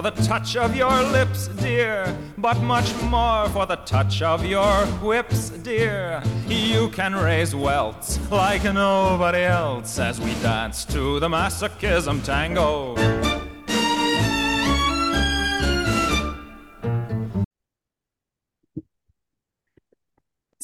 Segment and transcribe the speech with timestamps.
[0.00, 4.86] for the touch of your lips, dear, but much more for the touch of your
[5.02, 6.22] whips, dear.
[6.46, 12.94] You can raise welts like nobody else as we dance to the masochism tango.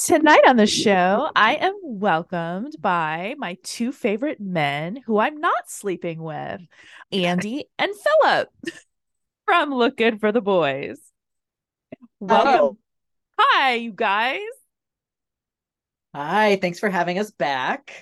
[0.03, 5.69] Tonight on the show, I am welcomed by my two favorite men who I'm not
[5.69, 6.61] sleeping with,
[7.13, 7.93] Andy and
[8.23, 8.49] Philip
[9.47, 10.99] from Look Good for the Boys.
[12.21, 12.53] Welcome.
[12.53, 12.79] Oh.
[13.39, 14.41] Hi, you guys.
[16.15, 17.93] Hi, thanks for having us back.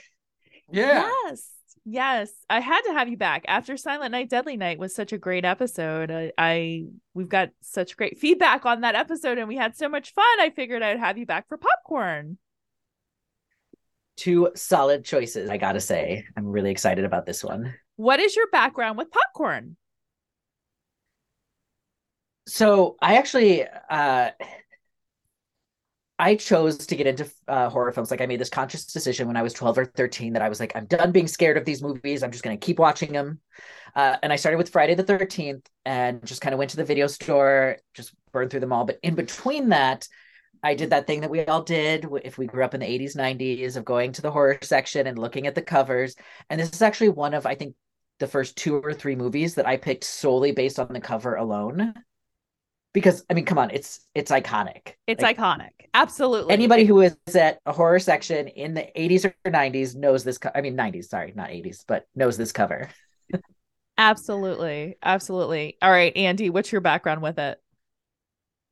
[0.70, 1.10] Yeah.
[1.26, 1.50] Yes.
[1.84, 2.30] Yes.
[2.48, 5.44] I had to have you back after Silent Night Deadly Night was such a great
[5.44, 6.10] episode.
[6.10, 10.14] I, I we've got such great feedback on that episode and we had so much
[10.14, 10.40] fun.
[10.40, 12.38] I figured I'd have you back for popcorn.
[14.16, 16.24] Two solid choices, I gotta say.
[16.36, 17.74] I'm really excited about this one.
[17.96, 19.76] What is your background with popcorn?
[22.46, 24.30] So I actually uh
[26.18, 28.10] I chose to get into uh, horror films.
[28.10, 30.60] Like I made this conscious decision when I was 12 or 13 that I was
[30.60, 32.22] like, I'm done being scared of these movies.
[32.22, 33.40] I'm just going to keep watching them.
[33.96, 36.84] Uh, and I started with Friday the 13th and just kind of went to the
[36.84, 38.84] video store, just burned through them all.
[38.84, 40.06] But in between that,
[40.62, 43.16] I did that thing that we all did if we grew up in the 80s,
[43.16, 46.14] 90s of going to the horror section and looking at the covers.
[46.48, 47.74] And this is actually one of, I think,
[48.20, 51.92] the first two or three movies that I picked solely based on the cover alone
[52.94, 54.94] because I mean, come on, it's it's iconic.
[55.06, 55.70] It's Like, iconic.
[55.92, 56.52] Absolutely.
[56.54, 60.38] Anybody who is at a horror section in the 80s or 90s knows this.
[60.38, 62.88] Co- I mean, 90s, sorry, not 80s, but knows this cover.
[63.96, 64.96] Absolutely.
[65.02, 65.76] Absolutely.
[65.80, 67.60] All right, Andy, what's your background with it?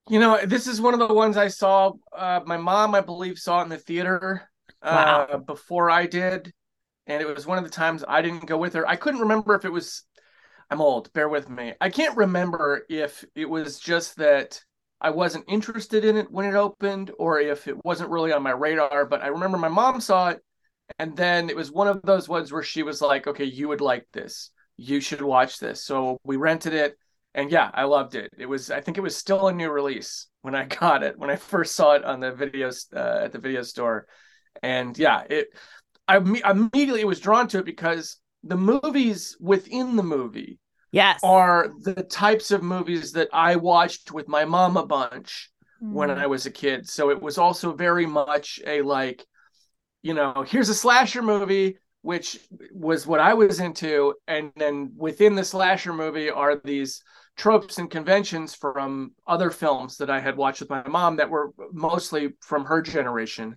[0.08, 1.92] You know, this is one of the ones I saw.
[2.16, 4.48] Uh, my mom, I believe, saw it in the theater
[4.82, 5.38] uh, Wow.
[5.46, 6.52] before I did.
[7.06, 8.86] And it was one of the times I didn't go with her.
[8.88, 10.04] I couldn't remember if it was,
[10.72, 11.74] I'm old, bear with me.
[11.82, 14.58] I can't remember if it was just that
[15.02, 18.52] I wasn't interested in it when it opened or if it wasn't really on my
[18.52, 19.04] radar.
[19.04, 20.40] But I remember my mom saw it.
[20.98, 23.82] And then it was one of those ones where she was like, okay, you would
[23.82, 24.48] like this.
[24.78, 25.84] You should watch this.
[25.84, 26.96] So we rented it
[27.34, 28.30] and yeah, I loved it.
[28.38, 31.28] It was, I think it was still a new release when I got it, when
[31.28, 34.06] I first saw it on the videos uh, at the video store,
[34.62, 35.48] and yeah, it,
[36.08, 40.58] I imme- immediately was drawn to it because the movies within the movie
[40.92, 41.22] Yes.
[41.22, 46.18] are the types of movies that I watched with my mom a bunch when Mm.
[46.18, 46.88] I was a kid.
[46.88, 49.26] So it was also very much a like,
[50.02, 52.38] you know, here's a slasher movie, which
[52.72, 54.14] was what I was into.
[54.26, 57.02] And then within the slasher movie are these
[57.36, 61.52] tropes and conventions from other films that I had watched with my mom that were
[61.72, 63.56] mostly from her generation.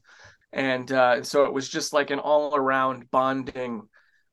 [0.53, 3.84] And uh, so it was just like an all around bonding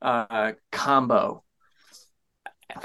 [0.00, 1.44] uh, combo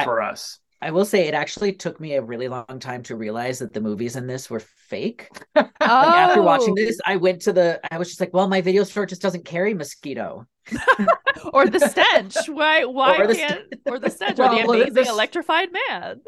[0.04, 0.60] for us.
[0.82, 3.82] I will say it actually took me a really long time to realize that the
[3.82, 5.30] movies in this were fake.
[5.56, 5.64] oh.
[5.80, 6.76] Like, after watching oh.
[6.76, 9.46] this, I went to the, I was just like, well, my video store just doesn't
[9.46, 10.46] carry mosquito.
[11.54, 12.36] or the stench.
[12.50, 12.84] Why?
[12.84, 13.62] Why Or can't?
[13.86, 14.38] Or the stench?
[14.38, 16.22] Well, or the well, amazing this- electrified man.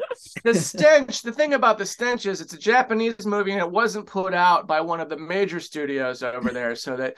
[0.44, 4.06] the stench the thing about the stench is it's a japanese movie and it wasn't
[4.06, 7.14] put out by one of the major studios over there so that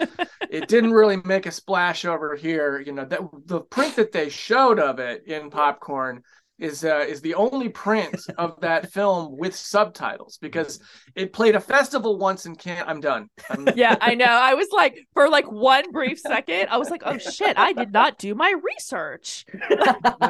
[0.51, 4.29] it didn't really make a splash over here you know that the print that they
[4.29, 6.23] showed of it in popcorn
[6.63, 10.81] is uh, is the only print of that film with subtitles because
[11.15, 13.29] it played a festival once in Cannes i'm done.
[13.51, 14.25] I'm, yeah, I know.
[14.25, 17.93] I was like, for like one brief second, I was like, oh shit, I did
[17.93, 19.45] not do my research.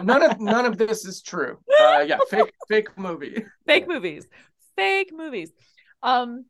[0.03, 1.59] none of none of this is true.
[1.81, 3.45] Uh, yeah fake fake movie.
[3.67, 4.27] Fake movies.
[4.77, 5.53] Fake movies.
[6.03, 6.47] Um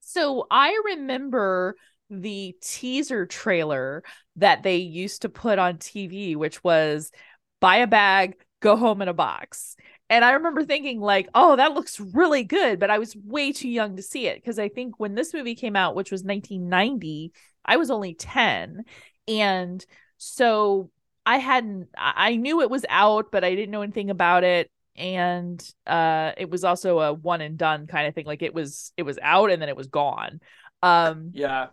[0.00, 1.76] so i remember
[2.08, 4.02] the teaser trailer
[4.36, 7.12] that they used to put on tv which was
[7.60, 9.76] buy a bag go home in a box.
[10.08, 13.68] And i remember thinking like oh that looks really good but i was way too
[13.68, 14.36] young to see it.
[14.36, 17.32] Because i think when this movie came out which was 1990
[17.64, 18.84] i was only 10
[19.28, 19.84] and
[20.18, 20.90] so
[21.24, 24.70] i hadn't i knew it was out but i didn't know anything about it.
[24.96, 28.26] And uh it was also a one and done kind of thing.
[28.26, 30.40] Like it was it was out and then it was gone.
[30.82, 31.68] Um Yeah.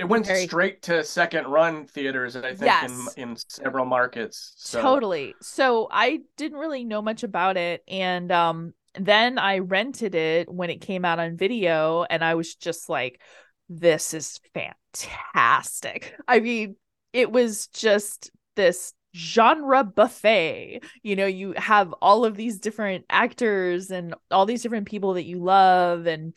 [0.00, 3.14] It went Very- straight to second run theaters, I think, Yes.
[3.16, 4.54] in in several markets.
[4.56, 10.14] So totally so i didn't really know much about it and um then i rented
[10.14, 13.20] it when it came out on video and i was just like
[13.68, 16.76] this is fantastic i mean
[17.12, 23.90] it was just this genre buffet you know you have all of these different actors
[23.90, 26.32] and all these different people that you love and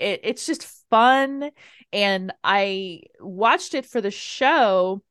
[0.00, 1.50] it, it's just fun
[1.92, 5.02] and i watched it for the show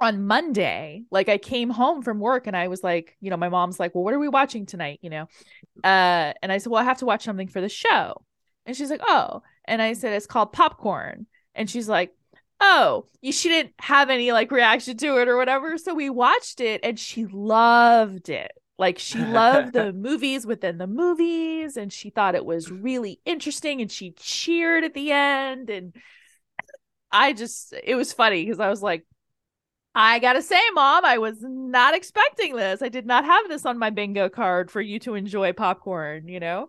[0.00, 3.48] on Monday, like I came home from work and I was like, you know, my
[3.48, 4.98] mom's like, well, what are we watching tonight?
[5.02, 5.22] You know,
[5.82, 8.22] uh, and I said, well, I have to watch something for the show.
[8.66, 11.26] And she's like, oh, and I said, it's called popcorn.
[11.54, 12.12] And she's like,
[12.60, 15.78] oh, you she didn't have any like reaction to it or whatever.
[15.78, 18.52] So we watched it and she loved it.
[18.78, 23.80] Like she loved the movies within the movies and she thought it was really interesting
[23.80, 25.70] and she cheered at the end.
[25.70, 25.94] And
[27.10, 29.04] I just, it was funny because I was like,
[29.94, 32.82] I gotta say, mom, I was not expecting this.
[32.82, 36.38] I did not have this on my bingo card for you to enjoy popcorn, you
[36.38, 36.68] know?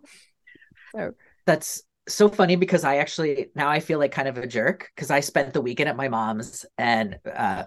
[0.92, 1.12] So
[1.44, 5.10] that's so funny because I actually now I feel like kind of a jerk because
[5.10, 7.64] I spent the weekend at my mom's and uh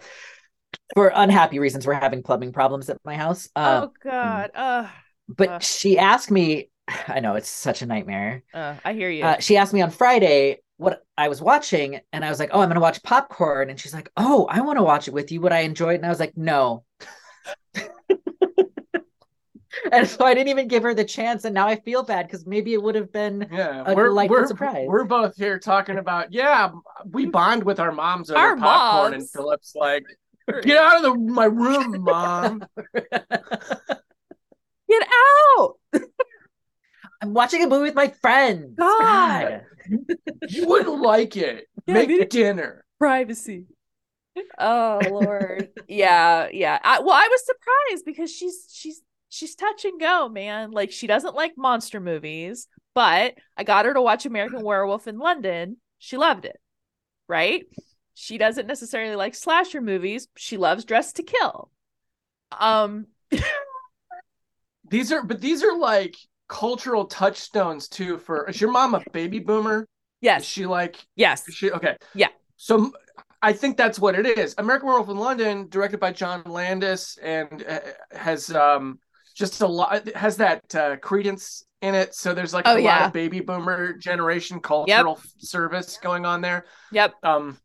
[0.93, 3.49] for unhappy reasons we're having plumbing problems at my house.
[3.55, 4.51] Uh, oh god.
[4.53, 4.87] Uh,
[5.27, 6.69] but uh, she asked me
[7.07, 8.43] I know it's such a nightmare.
[8.53, 9.23] Uh, I hear you.
[9.23, 12.61] Uh, she asked me on Friday what I was watching, and I was like, "Oh,
[12.61, 15.41] I'm gonna watch Popcorn," and she's like, "Oh, I want to watch it with you.
[15.41, 16.83] Would I enjoy it?" And I was like, "No."
[19.91, 22.47] and so I didn't even give her the chance, and now I feel bad because
[22.47, 24.85] maybe it would have been yeah, a we're, delightful we're, surprise.
[24.87, 26.71] We're both here talking about yeah,
[27.09, 29.23] we bond with our moms over Our popcorn, moms.
[29.23, 30.05] and Philip's like,
[30.63, 32.63] "Get out of the, my room, mom."
[34.89, 35.07] Get
[35.57, 35.75] out.
[37.21, 38.75] I'm watching a movie with my friends.
[38.77, 39.61] God.
[40.49, 41.67] you wouldn't like it.
[41.87, 42.85] Yeah, Make me- dinner.
[42.99, 43.65] Privacy.
[44.59, 45.69] Oh Lord.
[45.87, 46.77] yeah, yeah.
[46.83, 50.69] I, well, I was surprised because she's she's she's touch and go, man.
[50.71, 55.17] Like she doesn't like monster movies, but I got her to watch American Werewolf in
[55.17, 55.77] London.
[55.97, 56.59] She loved it.
[57.27, 57.63] Right?
[58.21, 60.27] She doesn't necessarily like slasher movies.
[60.37, 61.71] She loves Dress to Kill.
[62.57, 63.07] Um
[64.89, 66.15] These are, but these are like
[66.47, 68.19] cultural touchstones too.
[68.19, 69.81] For is your mom a baby boomer?
[69.81, 69.87] Is
[70.21, 70.43] yes.
[70.43, 71.51] she like Yes.
[71.51, 71.97] she okay?
[72.13, 72.27] Yeah.
[72.57, 72.91] So
[73.41, 74.53] I think that's what it is.
[74.59, 77.79] American Werewolf in London, directed by John Landis, and uh,
[78.11, 78.99] has um
[79.33, 82.13] just a lot has that uh, credence in it.
[82.13, 86.65] So there's like Oh, a lot of baby boomer generation cultural service going on there.
[86.91, 87.15] Yep.
[87.23, 87.57] Um,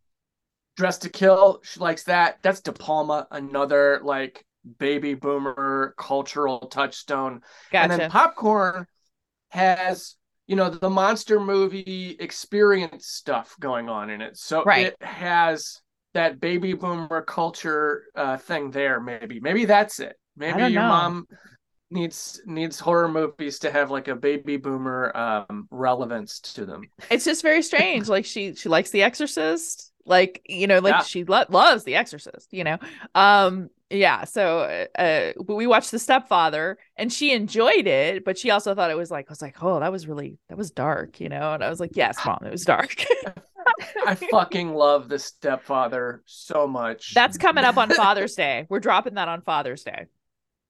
[0.76, 2.38] Dress to Kill, she likes that.
[2.42, 4.44] That's De Palma, another like
[4.78, 7.40] baby boomer cultural touchstone.
[7.70, 7.92] Gotcha.
[7.92, 8.86] And then Popcorn
[9.50, 14.36] has, you know, the monster movie experience stuff going on in it.
[14.36, 14.88] So Right.
[14.88, 15.80] it has
[16.14, 19.40] that baby boomer culture uh, thing there, maybe.
[19.40, 20.16] Maybe that's it.
[20.36, 20.88] Maybe your know.
[20.88, 21.26] mom
[21.90, 26.82] needs needs horror movies to have like a baby boomer um relevance to them.
[27.10, 31.02] it's just very strange like she she likes the exorcist like you know like Yeah.
[31.02, 32.78] she lo- loves the exorcist you know
[33.14, 34.60] um yeah so
[34.98, 38.96] uh but we watched the stepfather and she enjoyed it but she also thought it
[38.96, 41.62] was like i was like oh that was really that was dark you know and
[41.62, 43.04] i was like yes mom it was dark
[44.06, 47.12] I fucking love the stepfather so much.
[47.14, 50.06] that's coming up on father's day we're dropping that on father's day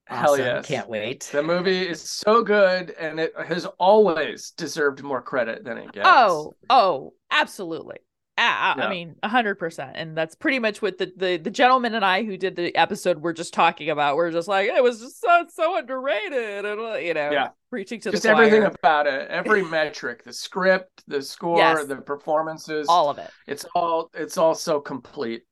[0.06, 0.44] hell Awesome.
[0.44, 0.66] yes.
[0.66, 1.28] Can't wait.
[1.32, 6.06] The movie is so good and it has always deserved more credit than it gets.
[6.08, 7.96] oh oh absolutely
[8.38, 8.88] I, I, I Yeah.
[8.90, 12.36] mean, hundred percent, and that's pretty much what the, the the gentleman and I who
[12.36, 14.16] did the episode were just talking about.
[14.16, 17.48] We're just like, it was just so so underrated, and uh, you know, Yeah.
[17.70, 18.44] preaching to just the choir.
[18.44, 21.86] everything about it, every metric, the script, the score, Yes.
[21.86, 25.43] the performances, all of it, it's all it's all so complete.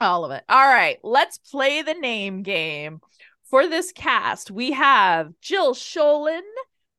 [0.00, 0.42] all of it.
[0.48, 3.00] All right, let's play the name game.
[3.50, 6.40] For this cast, we have Jill Schoelen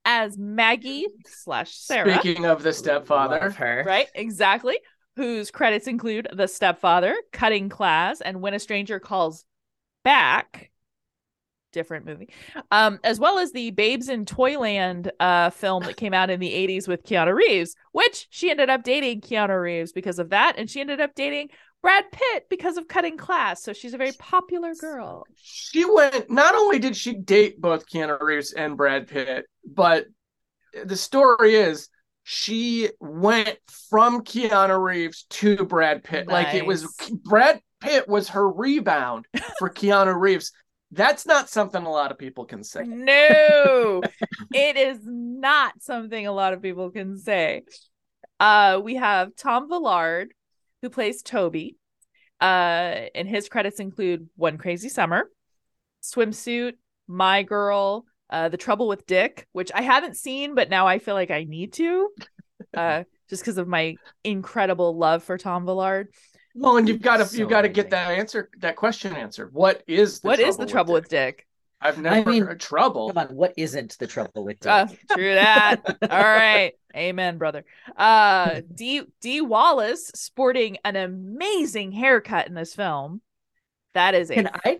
[0.03, 2.20] as Maggie slash Sarah.
[2.20, 3.84] Speaking of the stepfather, Love her.
[3.86, 4.77] right exactly
[5.15, 9.46] whose credits include the stepfather cutting class and when a stranger calls
[10.03, 10.72] back
[11.72, 12.30] different movie
[12.72, 16.51] um as well as the babes in toyland uh film that came out in the
[16.51, 20.70] 80s with keanu reeves which she ended up dating keanu reeves because of that and
[20.70, 21.48] she ended up dating
[21.82, 25.25] brad pitt because of cutting class so she's a very popular girl
[25.72, 26.30] she went.
[26.30, 30.06] Not only did she date both Keanu Reeves and Brad Pitt, but
[30.86, 31.89] the story is
[32.24, 33.58] she went
[33.90, 36.28] from Keanu Reeves to Brad Pitt.
[36.28, 37.12] Like it was Nice.
[37.24, 39.25] Brad Pitt was her rebound
[39.58, 40.51] for Keanu Reeves.
[40.92, 42.84] That's not something a lot of people can say.
[42.84, 44.01] No,
[44.54, 47.63] it is not something a lot of people can say.
[48.40, 50.34] Uh, we have Tom Villard,
[50.82, 51.78] who plays Toby.
[52.42, 55.30] Uh, and his credits include One Crazy Summer,
[56.04, 56.74] Swimsuit,
[57.08, 61.16] My Girl, uh, The Trouble with Dick, which I haven't seen, but now I feel
[61.16, 62.10] like I need to,
[62.76, 66.10] uh, just because of my incredible love for Tom Villard.
[66.56, 69.54] Well, and you've got to So you've got to get that answer, that question answered.
[69.54, 71.38] What is the What is trouble the trouble with Dick?
[71.38, 71.48] Dick?
[71.84, 73.08] I've never mean, heard trouble.
[73.08, 75.00] Come on, what isn't the trouble with Uh, Dick?
[75.12, 75.82] true that.
[76.04, 76.74] All right.
[76.96, 77.64] Amen, brother.
[77.96, 83.22] Uh D Dee Wallace sporting an amazing haircut in this film.
[83.94, 84.80] That is a Can I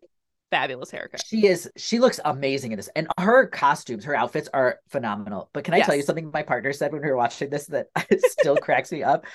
[0.52, 1.24] fabulous haircut.
[1.26, 1.70] She is.
[1.78, 5.50] She looks amazing in this, and her costumes, her outfits are phenomenal.
[5.54, 7.88] But can I tell you something my partner said when we were watching this that
[8.20, 9.26] still cracks me up?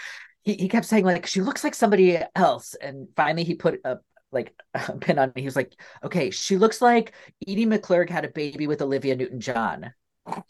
[0.43, 3.99] He he kept saying like she looks like somebody else, and finally he put a
[4.31, 5.33] like a pin on.
[5.35, 5.43] me.
[5.43, 5.73] He was like,
[6.05, 7.13] "Okay, she looks like
[7.47, 9.93] Edie McClurg had a baby with Olivia Newton John."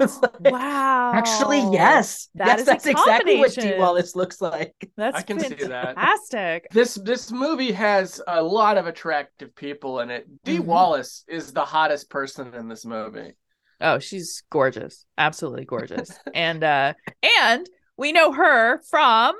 [0.00, 1.12] It's like, wow.
[1.14, 3.80] Actually, yes, That yes, is that's exactly what Dee combination.
[3.80, 4.74] Wallace looks like.
[4.96, 5.94] That's I can see that.
[5.96, 6.66] fantastic.
[6.70, 10.26] This this movie has a lot of attractive people in it.
[10.44, 10.64] Dee Mhm.
[10.64, 13.32] Wallace is the hottest person in this movie.
[13.80, 15.04] Oh, she's gorgeous.
[15.18, 16.10] Absolutely gorgeous.
[16.34, 16.94] and uh
[17.40, 19.36] and we know her from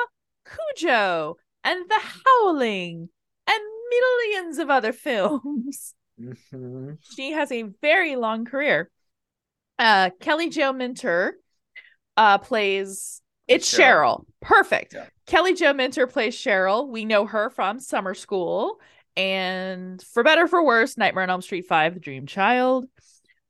[0.46, 3.08] Cujo and The Howling
[3.46, 5.94] and millions of other films.
[6.20, 6.98] Mhm.
[7.16, 8.90] She has a very long career.
[9.78, 11.36] Uh Kelly Jo Minter
[12.16, 13.78] uh plays it's Cheryl.
[13.78, 14.24] Cheryl.
[14.40, 14.94] Perfect.
[14.94, 15.06] Yeah.
[15.26, 16.88] Kelly Jo Minter plays Cheryl.
[16.88, 18.78] We know her from Summer School
[19.16, 22.86] and for better or for worse, Nightmare on Elm Street 5, The Dream Child.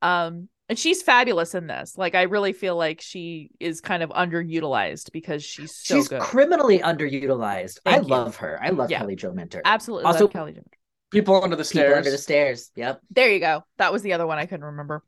[0.02, 1.98] Um and she's fabulous in this.
[1.98, 6.22] Like I really feel like she is kind of underutilized because she's so She's good.
[6.22, 7.80] criminally underutilized.
[7.84, 8.02] I you.
[8.04, 8.58] love her.
[8.62, 9.00] I love Yeah.
[9.00, 9.60] Kelly Jo Minter.
[9.64, 10.70] Absolutely Also- love Kelly Jo Minter.
[11.10, 11.96] People under the People stairs.
[11.98, 12.70] under the stairs.
[12.76, 13.00] Yep.
[13.10, 13.64] There you go.
[13.78, 15.02] That was the other one I couldn't remember.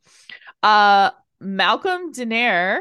[0.62, 1.10] Uh
[1.40, 2.80] Malcolm Danare,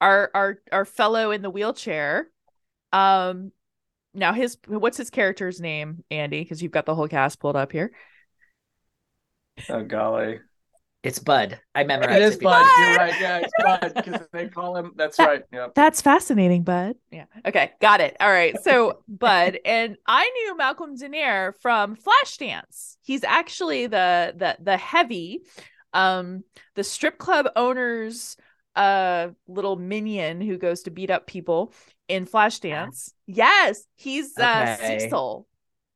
[0.00, 2.28] our our our fellow in the wheelchair.
[2.92, 3.52] Um
[4.14, 6.40] now his what's his character's name, Andy?
[6.42, 7.92] Because you've got the whole cast pulled up here.
[9.68, 10.40] oh golly.
[11.06, 11.60] It's Bud.
[11.74, 12.42] I memorized It is it.
[12.42, 12.66] Bud.
[12.78, 13.20] You're right.
[13.20, 14.92] Yeah, it's Bud because they call him.
[14.96, 15.42] That's right.
[15.52, 15.74] Yep.
[15.74, 16.96] That's fascinating, Bud.
[17.10, 17.26] Yeah.
[17.46, 18.16] Okay, got it.
[18.20, 18.60] All right.
[18.62, 22.96] So Bud and I knew Malcolm Danare from Flashdance.
[23.02, 25.40] He's actually the the the heavy,
[25.92, 26.42] um,
[26.74, 28.36] the strip club owner's
[28.74, 31.72] uh little minion who goes to beat up people
[32.08, 33.12] in Flashdance.
[33.26, 34.98] Yes, he's uh Okay.
[34.98, 35.46] Cecil.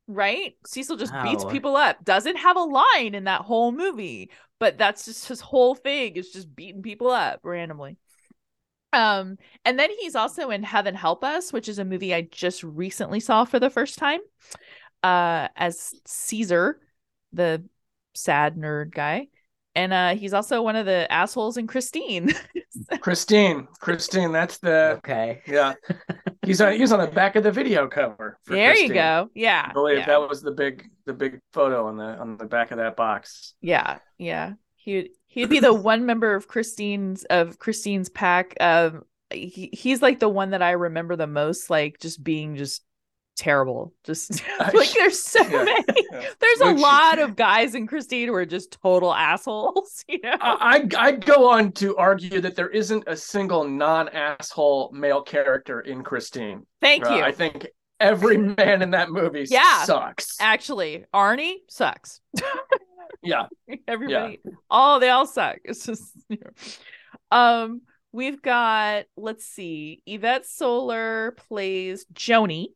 [0.07, 0.55] Right?
[0.65, 2.03] Cecil just beats people up.
[2.03, 4.29] Doesn't have a line in that whole movie,
[4.61, 7.97] but that's just his whole thing is just beating people up randomly.
[8.93, 12.61] Um, and then he's also in Heaven Help Us, which is a movie I just
[12.61, 14.19] recently saw for the first time.
[15.01, 16.79] Uh, as Caesar,
[17.33, 17.63] the
[18.13, 19.29] sad nerd guy,
[19.73, 22.31] and uh, he's also one of the assholes in Christine.
[23.01, 23.67] Christine.
[23.79, 24.31] Christine.
[24.31, 24.97] That's the.
[24.97, 25.41] Okay.
[25.47, 25.73] Yeah.
[26.43, 26.73] He's on.
[26.73, 28.39] He's on the back of the video cover.
[28.47, 29.29] there you go.
[29.35, 32.45] Yeah, I believe yeah, that was the big the big photo on the on the
[32.45, 33.53] back of that box.
[33.61, 34.53] yeah, yeah.
[34.75, 38.55] He'd he'd be the one member of Christine's of Christine's pack.
[38.59, 42.83] Um, he, he's like the one that I remember the most, like just being just
[43.41, 43.93] terrible.
[44.03, 44.41] Just
[44.73, 46.07] like there's so Yeah, many.
[46.11, 46.29] yeah.
[46.39, 50.37] There's a lot of guys in Christine who are just total assholes, you know.
[50.39, 55.81] I I- I'd go on to argue that there isn't a single non-asshole male character
[55.81, 56.65] in Christine.
[56.79, 57.23] Thank Uh, you.
[57.23, 57.67] I think
[57.99, 59.83] every man in that movie Yeah.
[59.83, 60.37] sucks.
[60.39, 62.21] Actually, Arnie sucks.
[63.23, 63.47] Yeah.
[63.87, 65.57] Everybody, oh, they all suck.
[65.63, 67.37] It's just, you know.
[67.37, 67.81] um,
[68.11, 69.05] we've got.
[69.15, 70.01] Let's see.
[70.07, 72.69] Ivette Soler plays Joni,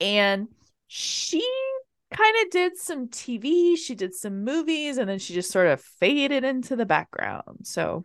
[0.00, 0.48] and
[0.88, 1.46] she
[2.12, 3.76] kind of did some TV.
[3.76, 7.60] She did some movies, and then she just sort of faded into the background.
[7.64, 8.04] So,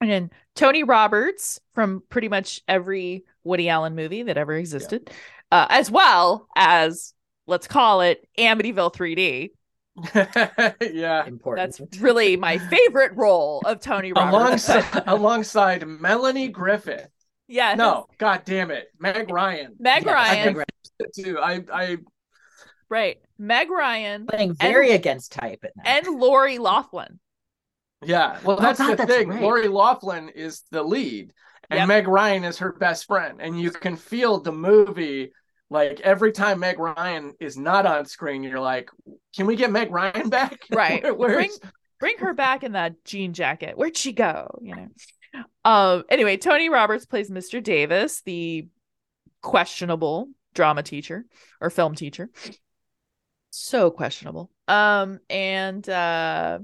[0.00, 5.10] and then Tony Roberts from pretty much every Woody Allen movie that ever existed,
[5.50, 7.14] uh, as well as
[7.46, 9.50] let's call it Amityville 3D.
[10.92, 11.24] yeah.
[11.26, 11.78] Important.
[11.78, 14.68] That's really my favorite role of Tony Roberts.
[14.68, 17.08] Alongside alongside Melanie Griffith.
[17.48, 18.88] Yeah, No, god damn it.
[18.98, 19.74] Meg Ryan.
[19.78, 20.66] Meg Yes, Ryan, Meg
[21.14, 21.38] Too.
[21.38, 21.98] I I
[22.88, 23.18] right?
[23.38, 26.06] Meg Ryan playing very against type in that.
[26.06, 27.18] and Lori Loughlin.
[28.04, 28.38] yeah.
[28.44, 29.28] Well Oh, that's God, the that's thing.
[29.28, 29.42] right.
[29.42, 31.32] Lori Loughlin is the lead
[31.70, 31.88] and Yep.
[31.88, 33.40] Meg Ryan is her best friend.
[33.40, 35.32] And you can feel the movie
[35.68, 38.88] like every time Meg Ryan is not on screen, you're like,
[39.36, 40.58] can we get Meg Ryan back?
[40.70, 41.02] Right.
[41.16, 41.50] Where- Bring
[41.98, 43.76] bring her back in that jean jacket.
[43.76, 44.58] Where'd she go?
[44.62, 44.88] You know.
[45.64, 46.04] Um.
[46.08, 47.62] Anyway, Tony Roberts plays Mr.
[47.62, 48.68] Davis, the
[49.42, 51.24] questionable drama teacher
[51.60, 52.30] or film teacher.
[53.50, 54.50] So questionable.
[54.68, 55.20] Um.
[55.30, 56.58] And uh.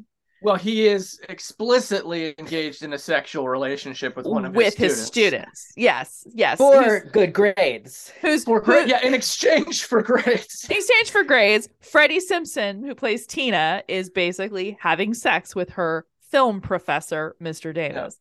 [0.44, 5.06] Well, he is explicitly engaged in a sexual relationship with one of with his his
[5.06, 5.60] students.
[5.60, 5.72] students.
[5.76, 6.26] Yes.
[6.34, 6.58] Yes.
[6.58, 8.10] For who's- good grades.
[8.20, 10.66] who's For who- yeah, in exchange for grades.
[10.68, 16.06] In exchange for grades, Freddie Simpson, who plays Tina, is basically having sex with her
[16.32, 17.72] film professor, Mr.
[17.72, 18.18] Davis.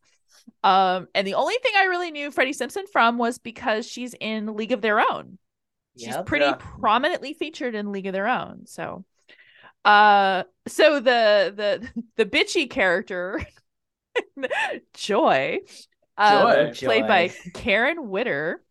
[0.64, 4.54] Um, and the only thing I really knew Freddie Simpson from was because she's in
[4.56, 5.38] League of Their Own.
[5.96, 6.26] She's Yep.
[6.26, 6.54] pretty Yeah.
[6.54, 8.66] prominently featured in League of Their Own.
[8.66, 9.04] So,
[9.84, 13.40] uh, so the the the bitchy character,
[14.94, 15.60] Joy,
[16.16, 16.86] uh, Joy.
[16.86, 18.62] played by Karen Witter.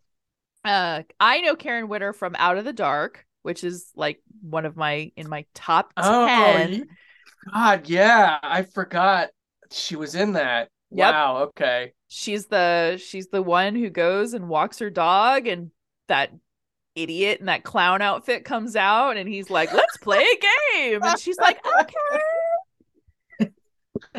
[0.66, 4.78] Uh, I know Karen Witter from Out of the Dark, which is like one of
[4.78, 6.72] my in my top Oh, 10.
[6.72, 6.84] y-
[7.54, 9.32] God, yeah, I forgot
[9.72, 10.70] she was in that.
[10.94, 11.14] Yep.
[11.14, 11.38] Wow.
[11.44, 11.94] Okay.
[12.08, 15.72] she's the she's the one who goes and walks her dog and
[16.08, 16.32] that
[16.96, 21.18] idiot in that clown outfit comes out and he's like let's play a game and
[21.20, 23.50] she's like okay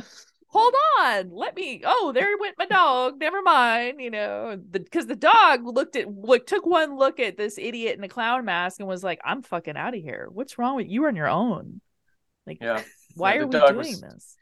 [0.49, 5.17] hold on let me oh there went my dog never mind you know because the,
[5.17, 8.88] dog looked at look took one look at this idiot in the clown mask and
[8.88, 11.81] was like i'm fucking out of here what's wrong with you on your own
[12.47, 12.83] like Yeah.
[13.14, 14.37] why the are we doing was- this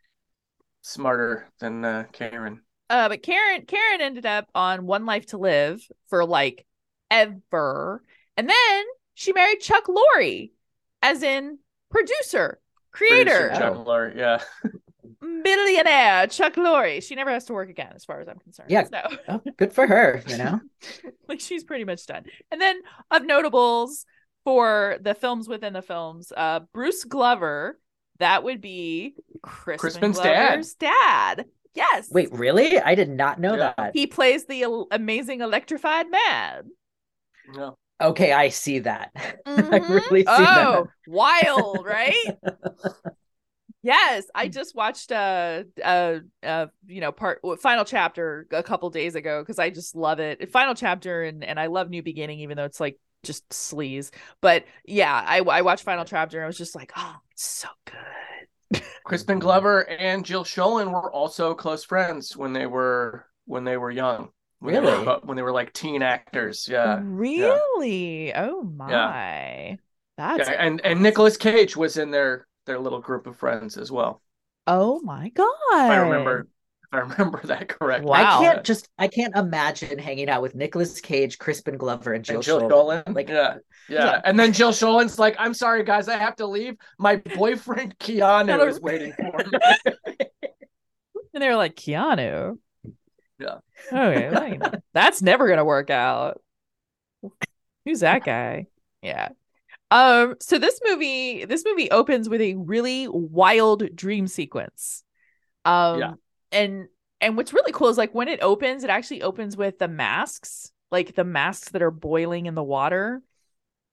[0.82, 2.60] Smarter than uh, Karen.
[2.88, 6.66] Uh, but Karen Karen ended up on One Life to Live for like
[7.10, 8.02] ever,
[8.36, 8.84] and then
[9.14, 10.50] she married Chuck Lorre,
[11.02, 11.58] as in
[11.90, 12.58] producer,
[12.92, 13.84] creator, Producer Chuck Oh.
[13.84, 14.42] Lorre, Yeah.
[15.44, 17.02] billionaire Chuck Lorre.
[17.02, 18.70] She never has to work again, as far as I'm concerned.
[18.70, 18.84] Yeah.
[18.84, 20.60] so Oh, good for her, you know?
[21.28, 22.24] like she's pretty much done.
[22.50, 24.06] And then of notables
[24.44, 27.78] for the films within the films, uh, Bruce Glover.
[28.20, 30.48] That would be Crispin Crispin's dad.
[30.48, 31.46] Glover's dad.
[31.74, 32.08] Yes.
[32.12, 32.78] Wait, really?
[32.78, 33.72] I did not know Yeah.
[33.76, 33.94] that.
[33.94, 36.70] He plays the el- amazing electrified man.
[37.46, 37.76] No.
[38.00, 39.12] Okay, I see that.
[39.72, 39.88] I Mhm.
[39.88, 40.68] really see that.
[40.68, 42.38] oh, wild, right?
[43.82, 44.52] yes, I Mm.
[44.52, 49.58] just watched uh uh uh you know part final chapter a couple days ago because
[49.58, 50.50] I just love it.
[50.52, 54.10] Final chapter and and I love New Beginning even though it's like just sleaze.
[54.40, 57.68] But yeah, I I watched final chapter and I was just like, oh, it's so
[57.84, 58.82] good.
[59.04, 63.90] Crispin Glover and Jill Schoelen were also close friends when they were when they were
[63.90, 64.30] young.
[64.60, 65.20] When they were Really?
[65.24, 66.68] when they were like teen actors.
[66.68, 67.00] Yeah.
[67.02, 68.32] really?
[68.34, 68.90] Oh my.
[68.90, 69.76] Yeah.
[70.16, 70.56] That's yeah.
[70.58, 74.22] And and Nicolas Cage was in their their little group of friends as well.
[74.66, 75.46] oh my god.
[75.72, 76.46] If I remember
[76.92, 78.10] if I remember that correctly.
[78.10, 78.40] Wow.
[78.40, 82.36] I can't just I can't imagine hanging out with Nicolas Cage, Crispin Glover, and Jill,
[82.36, 83.04] And Jill Schoelen.
[83.04, 83.14] Schoelen.
[83.14, 83.56] Like- yeah,
[83.88, 84.04] yeah.
[84.04, 84.20] Yeah.
[84.24, 86.76] And then Jill Schoelen's like, I'm sorry, guys, I have to leave.
[86.98, 89.98] My boyfriend Keanu is waiting for me.
[91.32, 92.58] And they were like, Keanu.
[93.38, 93.58] Yeah.
[93.92, 94.30] Okay.
[94.30, 96.40] well, you know, that's never gonna work out.
[97.84, 98.66] Who's that guy?
[99.00, 99.28] Yeah.
[99.92, 105.04] Um, so this movie, this movie opens with a really wild dream sequence.
[105.64, 106.12] Um Yeah.
[106.52, 106.88] And
[107.20, 110.72] and what's really cool is like when it opens, it actually opens with the masks,
[110.90, 113.22] like the masks that are boiling in the water.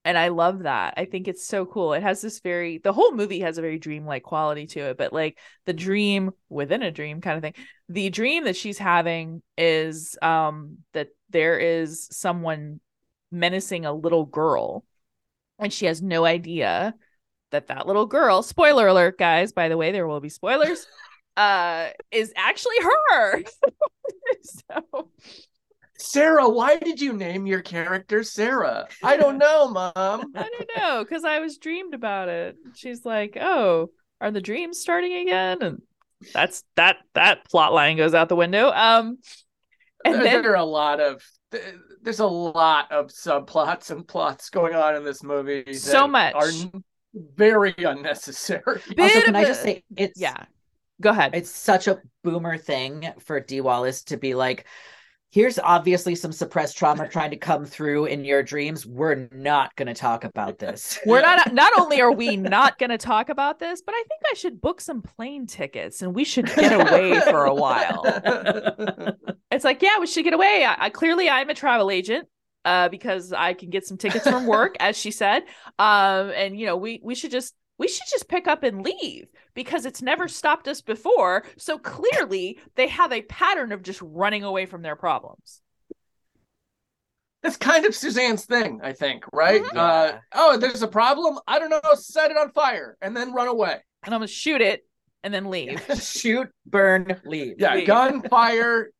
[0.04, 0.94] And I love that.
[0.96, 1.92] I think it's so cool.
[1.92, 5.12] It has this very the whole movie has a very dreamlike quality to it, but
[5.12, 7.54] like the dream within a dream kind of thing.
[7.88, 12.80] The dream that she's having is um that there is someone
[13.30, 14.84] menacing a little girl
[15.58, 16.94] and she has no idea
[17.50, 20.86] that that little girl, spoiler alert guys, by the way, there will be spoilers,
[21.38, 23.42] uh is actually her.
[24.42, 25.10] so
[25.98, 28.86] Sarah, why did you name your character Sarah?
[29.02, 29.92] I don't know, Mom.
[29.94, 32.56] I don't know because I was dreamed about it.
[32.74, 35.82] She's like, "Oh, are the dreams starting again?" And
[36.32, 38.70] that's that that plot line goes out the window.
[38.70, 39.18] Um,
[40.04, 41.22] and there, then there are a lot of
[42.02, 45.72] there's a lot of subplots and plots going on in this movie.
[45.74, 46.34] So much.
[46.34, 46.50] are
[47.14, 48.80] very unnecessary.
[48.94, 50.44] Bit Also, can I a- just say it's yeah,
[51.00, 51.34] go ahead.
[51.34, 54.66] it's such a boomer thing for Dee Wallace to be like,
[55.30, 58.86] here's obviously some suppressed trauma trying to come through in your dreams.
[58.86, 60.98] We're not going to talk about this.
[61.06, 64.22] We're not not only are we not going to talk about this, but I think
[64.30, 68.04] I should book some plane tickets and we should get away for a while.
[69.50, 70.64] It's like, yeah, we should get away.
[70.64, 72.28] I, I clearly I'm a travel agent
[72.66, 75.44] uh because I can get some tickets from work as she said.
[75.78, 79.28] Um and you know, we we should just we should just pick up and leave
[79.54, 81.44] because it's never stopped us before.
[81.56, 85.62] So clearly they have a pattern of just running away from their problems.
[87.42, 89.62] That's kind of Suzanne's thing, I think, right?
[89.62, 89.76] Mhm.
[89.76, 91.38] Uh, oh, there's a problem.
[91.46, 91.80] I don't know.
[91.94, 93.80] Set it on fire and then run away.
[94.02, 94.84] And I'm gonna shoot it
[95.22, 95.80] and then leave.
[96.02, 97.56] Shoot, burn, leave.
[97.58, 97.86] Yeah, Leave.
[97.86, 98.90] gunfire,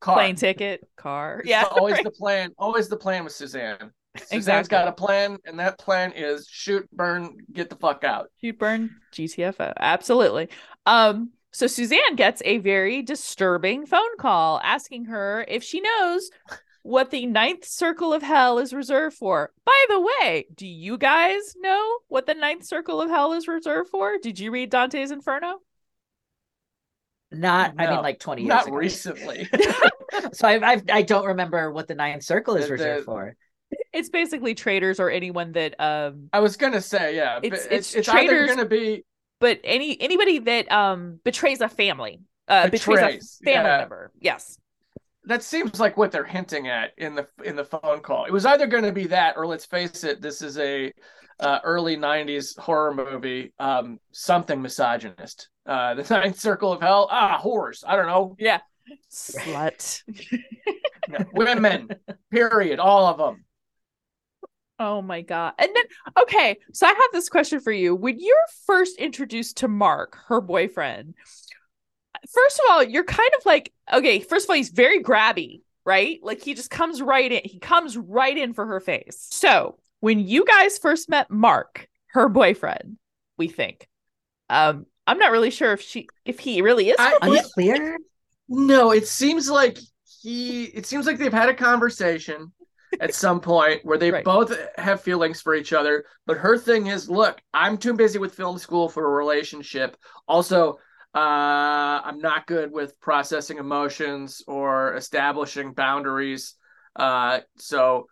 [0.00, 0.14] car.
[0.16, 1.40] Plane ticket, car.
[1.40, 1.64] It's Yeah.
[1.64, 2.04] always right.
[2.04, 2.52] the plan.
[2.56, 3.92] Always the plan with Suzanne.
[4.16, 4.68] Suzanne's Exactly.
[4.70, 8.28] got a plan, and that plan is shoot, burn, get the fuck out.
[8.42, 9.72] Shoot burn GTFO.
[9.78, 10.48] Absolutely.
[10.86, 16.30] Um, so Suzanne gets a very disturbing phone call asking her if she knows
[16.82, 19.50] what the ninth circle of hell is reserved for.
[19.64, 23.88] By the way, do you guys know what the ninth circle of hell is reserved
[23.90, 24.18] for?
[24.18, 25.60] Did you read Dante's Inferno?
[27.30, 28.76] Not, I mean, like 20 years Not ago.
[28.76, 29.48] recently.
[30.34, 33.34] So I, I, I don't remember what the ninth circle is The- reserved the- for.
[33.92, 37.72] It's basically traitors or anyone that um I was gonna say, yeah, but It's- it's
[37.72, 39.04] it's it's, either traitors- gonna be
[39.40, 42.20] but any anybody that um betrays a family.
[42.48, 43.78] Uh betrays, Betrays, a family yeah.
[43.78, 44.12] member.
[44.20, 44.58] Yes.
[45.24, 48.24] that seems like what they're hinting at in the in the phone call.
[48.24, 50.92] It was either going to be that, or let's face it, this is a
[51.38, 55.48] uh, early '90s horror movie, um, something misogynist.
[55.64, 57.84] Uh, the Ninth Circle of Hell, ah, horrors.
[57.86, 58.60] I don't know, Yeah.
[59.12, 60.02] Slut.
[61.32, 61.88] women.
[62.30, 63.44] period, all of them.
[64.84, 65.52] Oh my god.
[65.58, 65.84] And then
[66.22, 67.94] okay, so I have this question for you.
[67.94, 71.14] When you're first introduced to Mark, her boyfriend,
[72.28, 76.18] first of all, you're kind of like, okay, first of all, he's very grabby, right?
[76.20, 77.42] Like he just comes right in.
[77.44, 79.28] He comes right in for her face.
[79.30, 82.96] So, when you guys first met Mark, her boyfriend,
[83.38, 83.88] we think.
[84.50, 87.46] Um I'm not really sure if she if he really is her I- boyfriend.
[87.46, 87.98] Unclear.
[88.48, 89.78] No, it seems like
[90.22, 90.64] he.
[90.64, 92.52] It seems like they've had a conversation
[93.00, 94.24] at some point where they Right.
[94.24, 96.04] both have feelings for each other.
[96.26, 99.96] But her thing is, look, I'm too busy with film school for a relationship.
[100.28, 100.78] Also,
[101.14, 101.18] uh,
[102.04, 106.54] I'm not good with processing emotions or establishing boundaries.
[106.96, 108.06] Uh, so,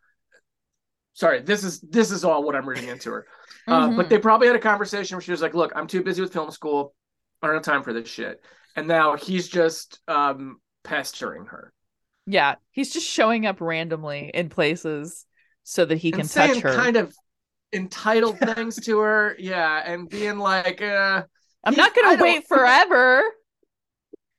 [1.14, 3.27] sorry, this is this is all what I'm reading into her.
[3.66, 3.97] Uh, Mhm.
[3.97, 6.33] but they probably had a conversation where she was like, "Look, I'm too busy with
[6.33, 6.95] film school.
[7.43, 8.43] I don't have time for this shit."
[8.77, 11.73] And now he's just um, pestering her
[12.31, 15.27] Yeah, he's just showing up randomly in places
[15.64, 16.75] so that he can and touch her.
[16.75, 17.12] kind of
[17.73, 19.35] entitled things to her.
[19.38, 21.25] Yeah, and being like, uh,
[21.64, 23.23] I'm not gonna don't- wait forever.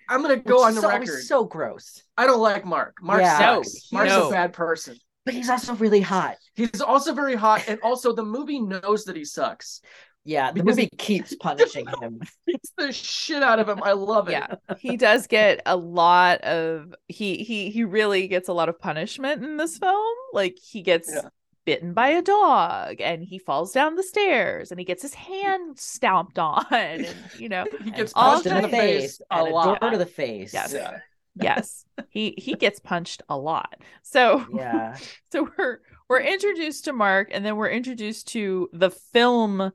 [0.07, 1.23] "I'm gonna go on the so, record.
[1.23, 2.01] So gross.
[2.17, 2.95] I don't like Mark.
[3.01, 3.37] Mark Yeah.
[3.37, 3.91] sucks.
[3.91, 4.27] No, Mark's no.
[4.29, 4.97] a bad person.
[5.25, 6.37] But he's also really hot.
[6.55, 9.81] He's also very hot, and also the movie knows that he sucks.
[10.23, 12.19] Yeah, the Because movie keeps punishing him.
[12.45, 13.81] Beats the shit out of him.
[13.83, 14.33] I love it.
[14.33, 18.79] Yeah, he does get a lot of he he he really gets a lot of
[18.79, 20.15] punishment in this film.
[20.33, 21.29] Like he gets Yeah.
[21.65, 25.79] bitten by a dog and he falls down the stairs and he gets his hand
[25.79, 27.07] stomped on and
[27.37, 29.79] you know He gets Punched in the face a lot.
[29.81, 30.53] door to the face.
[30.53, 30.73] Yes.
[30.73, 30.99] Yeah.
[31.35, 34.97] yes he he gets punched a lot so Yeah.
[35.31, 35.79] so we're
[36.09, 39.71] we're introduced to mark and then we're introduced to the film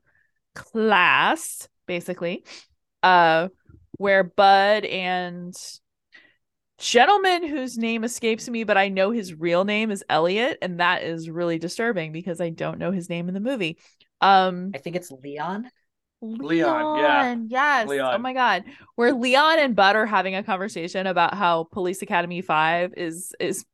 [0.57, 2.43] class basically
[3.03, 3.47] uh
[3.97, 5.55] where bud and
[6.79, 11.03] gentleman whose name escapes me but i know his real name is elliot and that
[11.03, 13.77] is really disturbing because i don't know his name in the movie
[14.21, 15.69] um I think it's Leon.
[16.21, 17.21] Leon, yeah.
[17.21, 17.87] Leon, Yes.
[17.89, 18.63] Oh my god.
[18.95, 23.65] Where Leon and Bud are having a conversation about how Police Academy 5 is is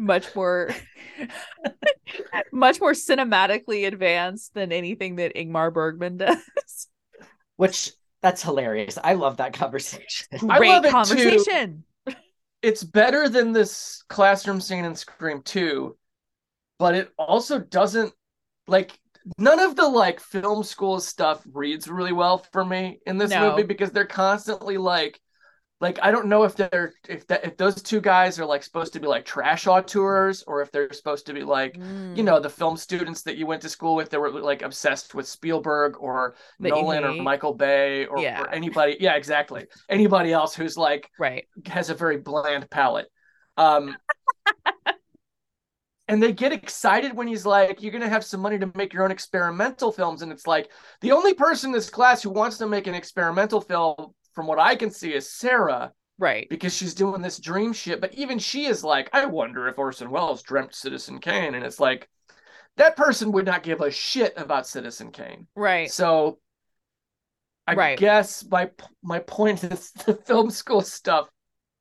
[0.00, 0.70] much more
[2.52, 6.38] much more cinematically advanced than anything that Ingmar Bergman does.
[7.56, 8.98] Which that's hilarious.
[9.02, 10.26] I love that conversation.
[10.48, 10.92] I Great love it too.
[10.92, 11.84] conversation.
[12.62, 15.96] it's better than this classroom scene in Scream 2,
[16.78, 18.12] but it also doesn't
[18.66, 18.98] like
[19.38, 23.50] none of the like film school stuff reads really well for me in this No.
[23.50, 25.20] movie because they're constantly like
[25.80, 28.92] like I don't know if they're if that if those two guys are like supposed
[28.92, 32.24] to be like trash auteurs or if they're supposed to be like you Mm.
[32.24, 35.26] know the film students that you went to school with that were like obsessed with
[35.26, 37.22] Spielberg or That Nolan or.
[37.22, 38.42] Michael Bay or, Yeah.
[38.42, 41.46] or anybody yeah exactly anybody else who's like right.
[41.66, 43.06] has a very bland palate.
[43.56, 43.96] Um,
[46.08, 49.04] and they get excited when he's like, "You're gonna have some money to make your
[49.04, 50.70] own experimental films," and it's like
[51.02, 54.58] the only person in this class who wants to make an experimental film, from what
[54.58, 56.48] I can see, is Sarah Right.
[56.48, 58.00] because she's doing this dream shit.
[58.00, 61.78] But even she is like, "I wonder if Orson Welles dreamt Citizen Kane," and it's
[61.78, 62.08] like
[62.76, 65.46] that person would not give a shit about Citizen Kane.
[65.54, 65.90] Right.
[65.90, 66.38] So
[67.66, 67.98] I Right.
[67.98, 68.70] guess my
[69.02, 71.28] my point is the film school stuff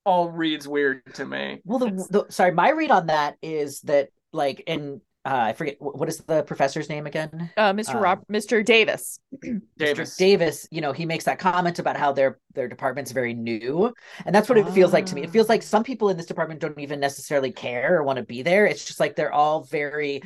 [0.04, 1.62] all reads weird to me.
[1.64, 5.76] Well, the, the sorry, my read on that is that like in uh, I forget
[5.80, 7.52] what is the professor's name again.
[7.58, 8.00] Uh Mr.
[8.00, 8.64] Rob Mr.
[8.64, 9.20] Davis.
[9.42, 9.64] Davis.
[9.78, 10.18] Mr.
[10.18, 13.94] Davis, you know, he makes that comment about how their their department's very new,
[14.26, 15.24] and that's what it feels like to me.
[15.24, 18.24] It feels like some people in this department don't even necessarily care or want to
[18.24, 18.66] be there.
[18.66, 20.22] It's just like they're all very,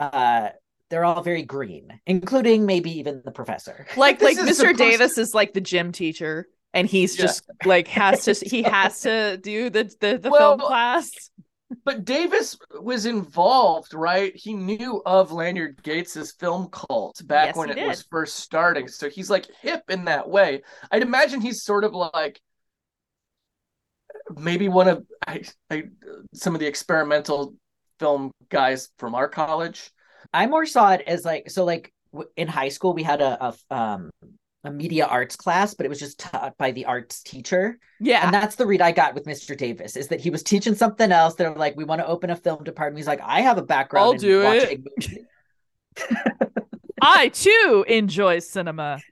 [0.00, 0.48] uh,
[0.90, 3.86] they're all very green, including maybe even the professor.
[3.96, 4.52] Like like Mr.
[4.54, 7.26] supposed Davis is like the gym teacher and he's Yeah.
[7.26, 11.10] just like has to he has to do the the, the Well, film class.
[11.84, 14.34] But Davis was involved, right?
[14.36, 18.88] He knew of Lanyard Gates's film cult back Yes, when he it was first starting.
[18.88, 20.62] So he's like hip in that way.
[20.90, 22.40] I'd imagine he's sort of like
[24.36, 25.84] maybe one of I, I,
[26.32, 27.54] some of the experimental
[27.98, 29.90] film guys from our college.
[30.32, 31.92] I more saw it as like so like
[32.36, 34.10] in high school we had a, a um
[34.64, 37.78] a media arts class, but it was just taught by the arts teacher.
[38.00, 38.22] Yeah.
[38.22, 39.54] And that's the read I got with Mr.
[39.54, 41.34] Davis is that he was teaching something else.
[41.34, 42.98] They're like, we want to open a film department.
[42.98, 44.80] He's like, I have a background I'll in do it.
[44.96, 45.26] movies.
[47.00, 49.04] I too enjoy cinema.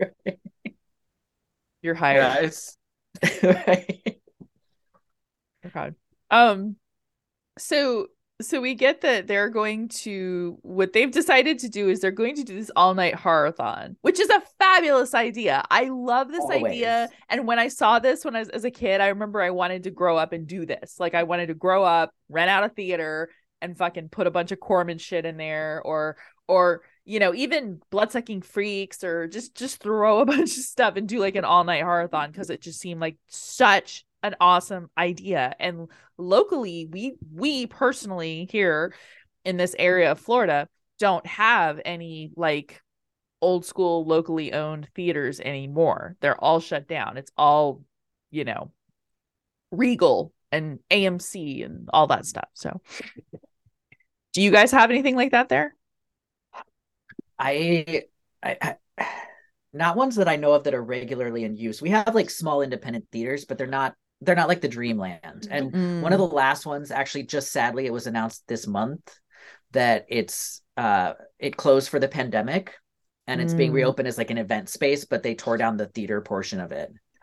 [1.82, 2.38] You're Yeah, hired.
[2.40, 2.76] it's
[3.42, 4.20] Right?
[5.66, 5.92] Okay.
[6.30, 6.76] Um,
[7.58, 8.08] so
[8.40, 12.36] so we get that they're going to what they've decided to do is they're going
[12.36, 15.64] to do this all night horrorthon, which is a fabulous idea.
[15.70, 16.64] I love this Always.
[16.64, 17.08] idea.
[17.28, 19.84] And when I saw this when I was as a kid, I remember I wanted
[19.84, 21.00] to grow up and do this.
[21.00, 24.52] Like I wanted to grow up, rent out a theater, and fucking put a bunch
[24.52, 29.82] of Corman shit in there, or or you know even bloodsucking freaks, or just just
[29.82, 32.78] throw a bunch of stuff and do like an all night horrorthon because it just
[32.78, 38.92] seemed like such an awesome idea and locally we we personally here
[39.44, 42.82] in this area of Florida don't have any like
[43.40, 46.16] old school locally owned theaters anymore.
[46.20, 47.16] They're all shut down.
[47.16, 47.82] It's all,
[48.30, 48.72] you know,
[49.70, 52.48] Regal and AMC and all that stuff.
[52.54, 52.80] So
[54.32, 55.74] do you guys have anything like that there?
[57.38, 58.04] I,
[58.42, 59.06] I, I,
[59.72, 61.80] not ones that I know of that are regularly in use.
[61.80, 65.46] We have like small independent theaters, but they're not they're not like the Dreamland.
[65.50, 66.02] And Mm.
[66.02, 69.18] one of the last ones, actually, just sadly, it was announced this month
[69.72, 72.74] that it's uh it closed for the pandemic,
[73.26, 73.74] and it's being Mm.
[73.74, 76.92] reopened as like an event space, but they tore down the theater portion of it.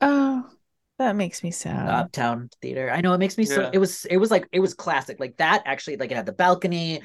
[0.00, 0.50] oh,
[0.98, 1.88] that makes me sad.
[1.88, 2.90] Uptown Theater.
[2.90, 3.70] I know it makes me so.
[3.72, 5.20] It was it was like it was classic.
[5.20, 7.02] Like that actually, like it had the balcony.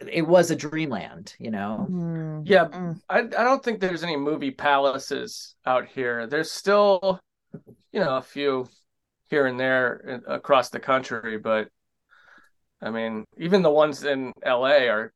[0.00, 1.88] It was a Dreamland, you know.
[1.90, 2.42] Mm.
[2.46, 3.00] Yeah, Mm.
[3.08, 6.26] I I don't think there's any movie palaces out here.
[6.26, 7.20] There's still,
[7.92, 8.68] you know, a few
[9.30, 11.68] here and there across the country, but
[12.82, 15.12] I mean, even the ones in LA are,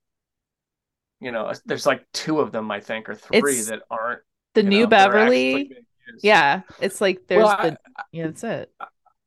[1.21, 4.23] you know, there's like two of them, I think, or three It's that aren't.
[4.55, 5.85] The New know, that are actually Beverly.
[6.23, 7.79] Yeah, it's like there's Well, I- the
[8.13, 8.73] yeah, that's it.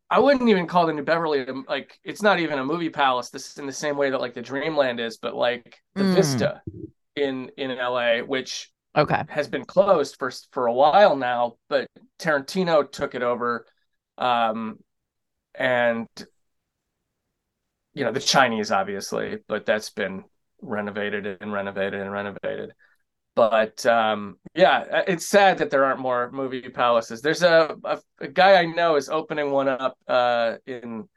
[0.09, 3.29] I wouldn't even call the New Beverly um, like it's not even a movie palace.
[3.29, 6.13] This in the same way that like the Dreamland is, but like the Mm.
[6.15, 6.61] Vista
[7.15, 9.23] in in LA, which Okay.
[9.29, 11.87] has been closed for for a while now, but
[12.19, 13.65] Tarantino took it over,
[14.17, 14.79] um,
[15.55, 16.07] and
[17.93, 20.23] you know the Chinese obviously, but that's been
[20.61, 22.73] renovated and renovated and renovated.
[23.35, 27.21] But um, yeah, it's sad that there aren't more movie palaces.
[27.21, 31.07] There's a, a, a guy I know is opening one up uh, in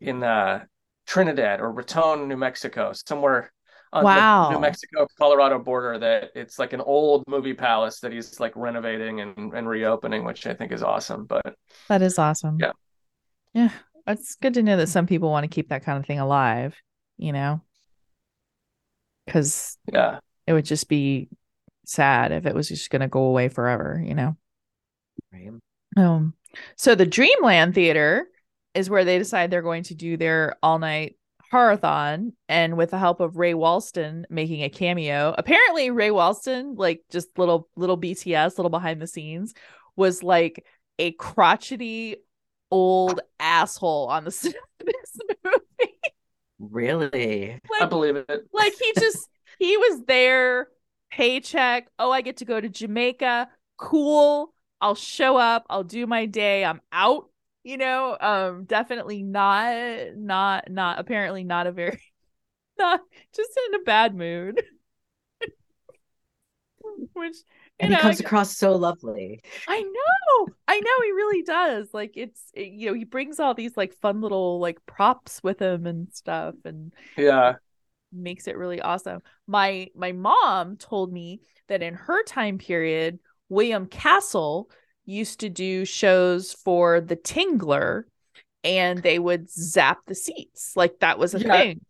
[0.00, 0.64] in uh,
[1.06, 3.52] Trinidad or Raton, New Mexico, somewhere
[3.92, 4.48] on Wow.
[4.48, 5.98] the New Mexico Colorado border.
[5.98, 10.46] That it's like an old movie palace that he's like renovating and, and reopening, which
[10.46, 11.24] I think is awesome.
[11.24, 11.56] But
[11.88, 12.58] That is awesome.
[12.60, 12.72] Yeah.
[13.54, 13.70] Yeah.
[14.06, 16.76] It's good to know that some people want to keep that kind of thing alive,
[17.16, 17.60] you know?
[19.24, 21.28] Because yeah, it would just be
[21.84, 24.36] sad if it was just going to go away forever, you know?
[25.32, 25.50] Right?
[25.96, 26.34] Um,
[26.76, 28.28] so the Dreamland Theater
[28.74, 31.16] is where they decide they're going to do their all night
[31.52, 35.34] horrorthon and with the help of Ray Walston making a cameo.
[35.36, 39.54] Apparently Ray Walston, like just little little BTS, little behind the scenes,
[39.96, 40.64] was like
[40.98, 42.16] a crotchety
[42.70, 45.92] old asshole on the set of this movie.
[46.58, 47.52] Really?
[47.52, 48.28] I like, believe it.
[48.52, 49.28] like he just
[49.58, 50.68] he was there,
[51.10, 51.88] paycheck.
[51.98, 53.48] Oh, I get to go to Jamaica.
[53.78, 54.52] Cool.
[54.80, 55.66] I'll show up.
[55.70, 56.64] I'll do my day.
[56.64, 57.28] I'm out.
[57.66, 61.00] You know, um, definitely not, not, not.
[61.00, 62.00] Apparently, not a very,
[62.78, 63.00] not
[63.34, 64.62] just in a bad mood.
[67.14, 67.36] Which
[67.78, 69.42] And know, he comes across so lovely.
[69.68, 71.92] I know, I know, he really does.
[71.92, 75.60] Like it's, it- you know, he brings all these like fun little like props with
[75.60, 77.56] him and stuff, and Yeah,
[78.12, 79.20] makes it really awesome.
[79.46, 84.70] My my mom told me that in her time period, William Castle
[85.06, 88.04] used to do shows for the Tingler
[88.64, 90.72] and they would zap the seats.
[90.76, 91.52] Like that was a Yeah.
[91.52, 91.80] thing.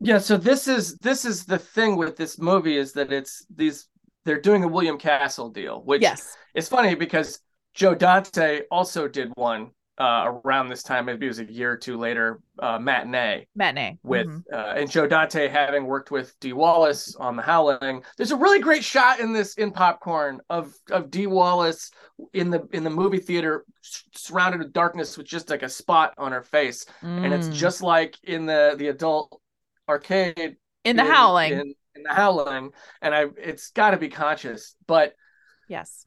[0.00, 0.18] yeah.
[0.18, 3.88] So this is this is the thing with this movie is that it's these
[4.24, 6.36] they're doing a William Castle deal, which Yes.
[6.54, 7.38] It's funny because
[7.74, 11.06] Joe Dante also did one uh, around this time.
[11.06, 12.40] Maybe it was a year or two later.
[12.58, 13.98] Uh, matinee Matinee.
[14.02, 14.42] with Mhm.
[14.52, 18.02] uh, and Joe Dante having worked with Dee Wallace on The Howling.
[18.16, 21.90] There's a really great shot in this in Popcorn of of Dee Wallace
[22.32, 23.64] in the in the movie theater
[24.12, 27.52] surrounded with darkness with just like a spot on her face, and it's Mm.
[27.54, 29.40] just like in the the adult
[29.88, 31.52] arcade in the howling.
[31.52, 35.14] in, in the Howling, and I it's got to be conscious, but
[35.68, 36.05] yes.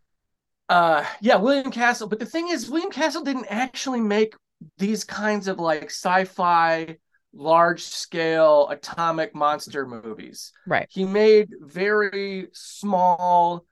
[0.70, 4.36] Uh yeah william castle but the thing is william castle didn't actually make
[4.78, 6.98] these kinds of like sci-fi
[7.34, 10.88] large scale atomic monster movies Right.
[10.90, 13.66] he made very small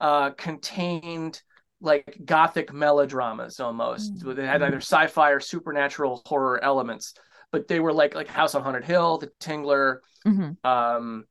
[0.00, 1.40] uh contained
[1.80, 4.36] like gothic melodramas almost Mm.
[4.36, 7.14] they had either sci-fi or supernatural horror elements
[7.52, 10.56] but they were like like house on haunted hill the tingler Mhm.
[10.64, 11.24] um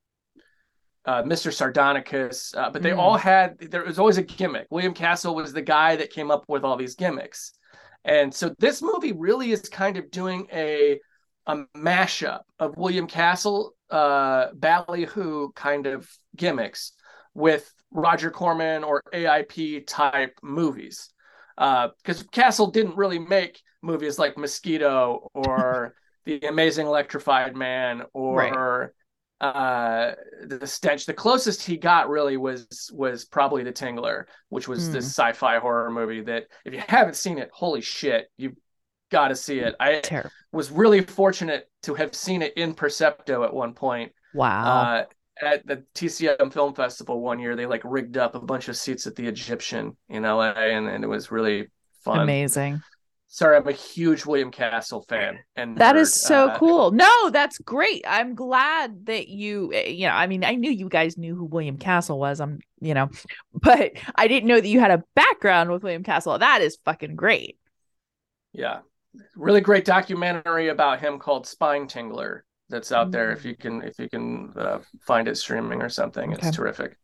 [1.05, 1.51] uh, Mr.
[1.51, 2.99] Sardonicus, uh, but they Mm.
[2.99, 4.67] all had there was always a gimmick.
[4.69, 7.53] William Castle was the guy that came up with all these gimmicks,
[8.05, 10.99] And so this movie really is kind of doing a
[11.47, 16.93] a mashup of William Castle uh ballyhoo kind of gimmicks
[17.33, 21.09] with Roger Corman or AIP type movies.
[21.57, 28.37] Because uh, Castle didn't really make movies like Mosquito or The Amazing Electrified Man or
[28.37, 28.89] right
[29.43, 30.13] uh
[30.45, 34.93] the stench the closest he got really was was probably the tingler which was mm.
[34.93, 38.55] this sci-fi horror movie that if you haven't seen it holy shit you've
[39.11, 40.29] got to see it i Terrible.
[40.53, 45.05] was really fortunate to have seen it in percepto at one point wow uh
[45.41, 49.07] at the TCM Film Festival one year, they like rigged up a bunch of seats
[49.07, 51.69] at the Egyptian in LA, and, and it was really
[52.03, 52.19] fun.
[52.19, 52.83] Amazing
[53.33, 56.01] sorry, I'm a huge William Castle fan, and that nerd.
[56.01, 56.91] is so uh, cool.
[56.91, 58.05] No, that's great.
[58.07, 61.45] I'm glad that you, eh, you know, I mean, I knew you guys knew who
[61.45, 62.39] William Castle was.
[62.39, 63.09] I'm, you know,
[63.53, 66.37] but I didn't know that you had a background with William Castle.
[66.37, 67.57] That is fucking great.
[68.53, 68.79] Yeah,
[69.35, 72.41] really great documentary about him called Spine Tingler.
[72.69, 73.11] That's out mm-hmm.
[73.13, 76.33] there if you can if you can uh, find it streaming or something.
[76.33, 76.47] Okay.
[76.47, 76.97] It's terrific.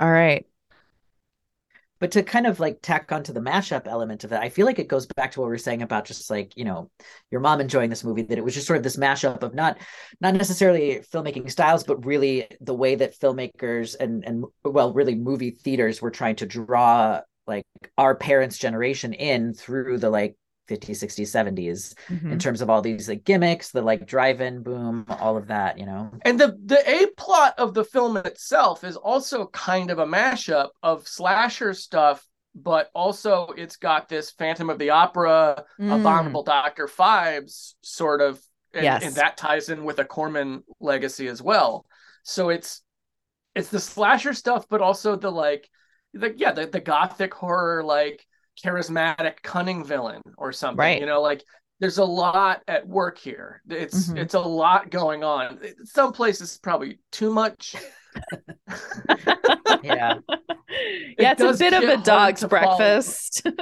[0.00, 0.44] All right
[1.98, 4.78] but to kind of like tack onto the mashup element of it, I feel like
[4.78, 6.90] it goes back to what we are saying about just like you know
[7.30, 9.78] your mom enjoying this movie that it was just sort of this mashup of not
[10.20, 15.50] not necessarily filmmaking styles, but really the way that filmmakers and and well really movie
[15.50, 20.36] theaters were trying to draw like our parents' generation in through the like
[20.68, 22.32] 50s 60s 70s mm-hmm.
[22.32, 25.86] in terms of all these like gimmicks the like drive-in boom all of that you
[25.86, 30.06] know and the the a plot of the film itself is also kind of a
[30.06, 36.00] mashup of slasher stuff but also it's got this phantom of the opera mm.
[36.00, 38.40] abominable dr phibes sort of
[38.74, 39.02] and, yes.
[39.04, 41.86] and that ties in with a corman legacy as well
[42.22, 42.82] so it's
[43.54, 45.68] it's the slasher stuff but also the like
[46.12, 48.24] the yeah the, the gothic horror like
[48.62, 51.00] charismatic cunning villain or something right.
[51.00, 51.42] you know like
[51.80, 53.62] there's a lot at work here.
[53.68, 54.18] It's mm-hmm.
[54.18, 55.58] it's a lot going on.
[55.84, 57.74] Some places probably too much.
[59.82, 60.14] Yeah.
[61.18, 63.46] Yeah it's a bit of a dog's breakfast.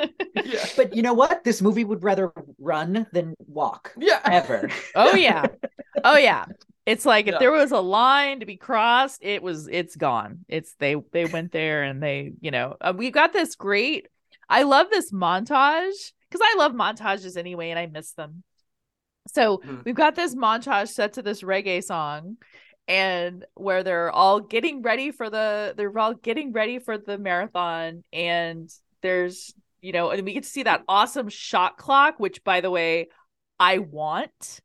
[0.45, 0.67] Yeah.
[0.77, 1.45] but you know what?
[1.45, 3.93] This movie would rather run than walk.
[3.97, 4.21] Yeah.
[4.25, 4.69] Ever.
[4.95, 5.47] Oh yeah.
[6.03, 6.47] Oh yeah.
[6.87, 7.39] It's like if yeah.
[7.39, 10.45] there was a line to be crossed it was it's gone.
[10.49, 14.09] It's they they went there and they you know uh, we got this great
[14.49, 18.43] I love this montage because I love montages anyway and I miss them.
[19.29, 19.85] So mm.
[19.85, 22.37] we've got this montage set to this reggae song
[22.87, 28.05] and where they're all getting ready for the they're all getting ready for the marathon
[28.13, 28.69] and
[29.01, 32.71] there's you know and we get to see that awesome shot clock which by the
[32.71, 33.09] way
[33.59, 34.61] I want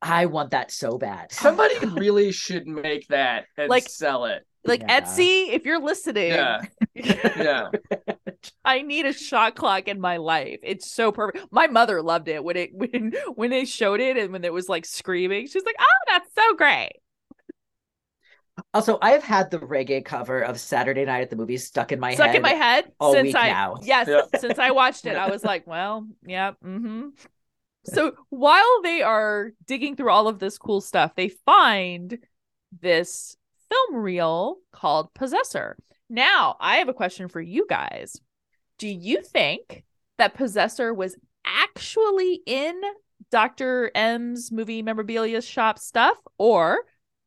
[0.00, 1.32] I want that so bad.
[1.32, 5.00] Somebody really should make that and like, sell it like yeah.
[5.00, 6.60] Etsy, if you're listening, yeah,
[6.94, 7.70] yeah.
[8.64, 10.58] I need a shot clock in my life.
[10.62, 11.46] It's so perfect.
[11.50, 14.68] My mother loved it when it when when they showed it and when it was
[14.68, 15.46] like screaming.
[15.46, 16.92] She's like, "Oh, that's so great."
[18.74, 22.14] Also, I've had the reggae cover of Saturday Night at the Movies stuck in my
[22.14, 22.36] stuck head.
[22.36, 23.76] in my head all since week I now.
[23.82, 24.22] yes, yeah.
[24.40, 27.08] since I watched it, I was like, well, yeah, mm-hmm.
[27.84, 32.18] So while they are digging through all of this cool stuff, they find
[32.80, 33.36] this
[33.70, 35.76] film reel called Possessor.
[36.10, 38.16] Now, I have a question for you guys.
[38.78, 39.84] Do you think
[40.18, 42.80] that Possessor was actually in
[43.30, 43.90] Dr.
[43.94, 46.78] M's movie memorabilia shop stuff, or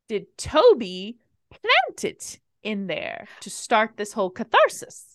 [0.08, 1.18] did Toby
[1.50, 5.11] plant it in there to start this whole catharsis?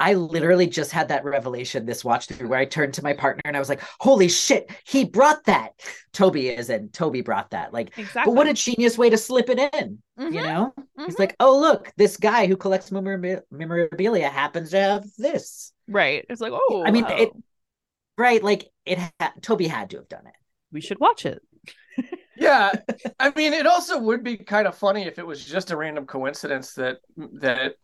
[0.00, 3.42] I literally just had that revelation this watch through where I turned to my partner
[3.44, 5.72] and I was like, holy shit, he brought that.
[6.12, 6.90] Toby is in.
[6.90, 7.72] Toby brought that.
[7.72, 8.22] Like, exactly.
[8.30, 9.98] but what a genius way to slip it in.
[10.18, 10.34] Mm-hmm.
[10.34, 10.72] You know?
[10.78, 11.04] Mm-hmm.
[11.06, 15.72] He's like, oh, look, this guy who collects memorabilia happens to have this.
[15.88, 16.24] Right.
[16.30, 17.16] It's like, oh, I mean, wow.
[17.16, 17.30] it,
[18.16, 18.42] right.
[18.42, 20.34] Like, it, ha- Tobe had to have done it.
[20.70, 21.42] We should watch it.
[22.36, 22.70] yeah
[23.18, 26.06] i mean it also would be kind of funny if it was just a random
[26.06, 27.74] coincidence that that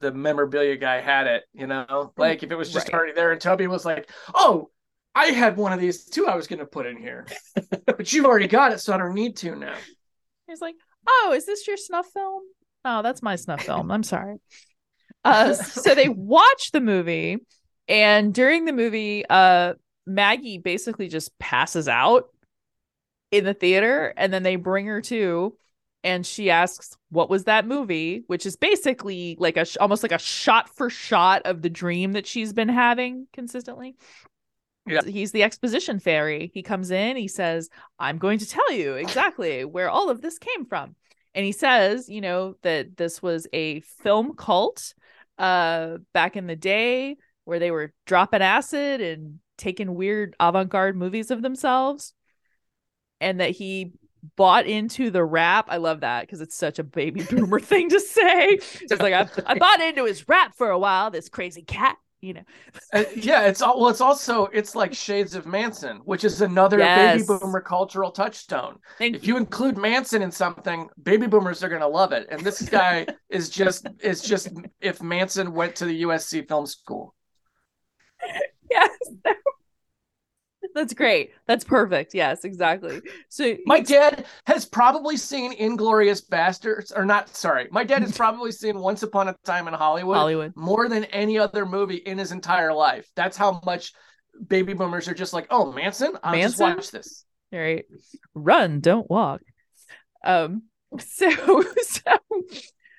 [0.00, 2.12] the memorabilia guy had it, you know?
[2.16, 2.94] Like if it was just right.
[2.94, 4.70] already there and Toby was like, "Oh,
[5.14, 7.26] I had one of these too I was going to put in here."
[7.86, 9.74] but you've already got it, so I don't need to now.
[10.46, 10.76] He's like,
[11.08, 12.42] "Oh, is this your snuff film?"
[12.84, 13.90] Oh, that's my snuff film.
[13.90, 14.36] I'm sorry.
[15.24, 17.38] Uh so they watch the movie
[17.88, 19.74] and during the movie uh
[20.06, 22.28] Maggie basically just passes out
[23.32, 25.56] in the theater and then they bring her to
[26.04, 30.18] and she asks what was that movie which is basically like a almost like a
[30.18, 33.96] shot for shot of the dream that she's been having consistently
[34.86, 35.02] yeah.
[35.04, 36.50] He's the exposition fairy.
[36.54, 37.68] He comes in, he says,
[37.98, 40.94] I'm going to tell you exactly where all of this came from.
[41.34, 44.94] And he says, you know, that this was a film cult
[45.38, 51.30] uh back in the day where they were dropping acid and taking weird avant-garde movies
[51.30, 52.14] of themselves
[53.20, 53.92] and that he
[54.36, 55.66] bought into the rap.
[55.68, 58.58] I love that because it's such a baby boomer thing to say.
[58.88, 62.34] Just like I, I bought into his rap for a while, this crazy cat, you
[62.34, 62.42] know.
[62.92, 66.78] Uh, yeah, it's all well, it's also it's like Shades of Manson, which is another
[66.78, 67.26] Yes.
[67.26, 68.78] baby boomer cultural touchstone.
[68.98, 72.26] Thank If you include Manson in something, baby boomers are gonna love it.
[72.30, 74.48] And this guy is just is just
[74.80, 77.14] if Manson went to the USC film school.
[78.70, 78.90] yes.
[80.76, 81.30] That's great.
[81.46, 82.12] That's perfect.
[82.14, 83.00] Yes, exactly.
[83.30, 87.34] So My dad has probably seen Inglourious Basterds, or not.
[87.34, 90.52] Sorry, my dad has probably seen Once Upon a Time in Hollywood, Hollywood.
[90.54, 93.08] more than any other movie in his entire life.
[93.16, 93.94] That's how much
[94.48, 96.76] baby boomers are just like, oh, Manson, I'll just Manson?
[96.76, 97.24] watch this.
[97.54, 97.86] All right.
[98.34, 99.40] Run, don't walk.
[100.22, 100.64] Um
[100.98, 101.30] so
[101.82, 102.12] so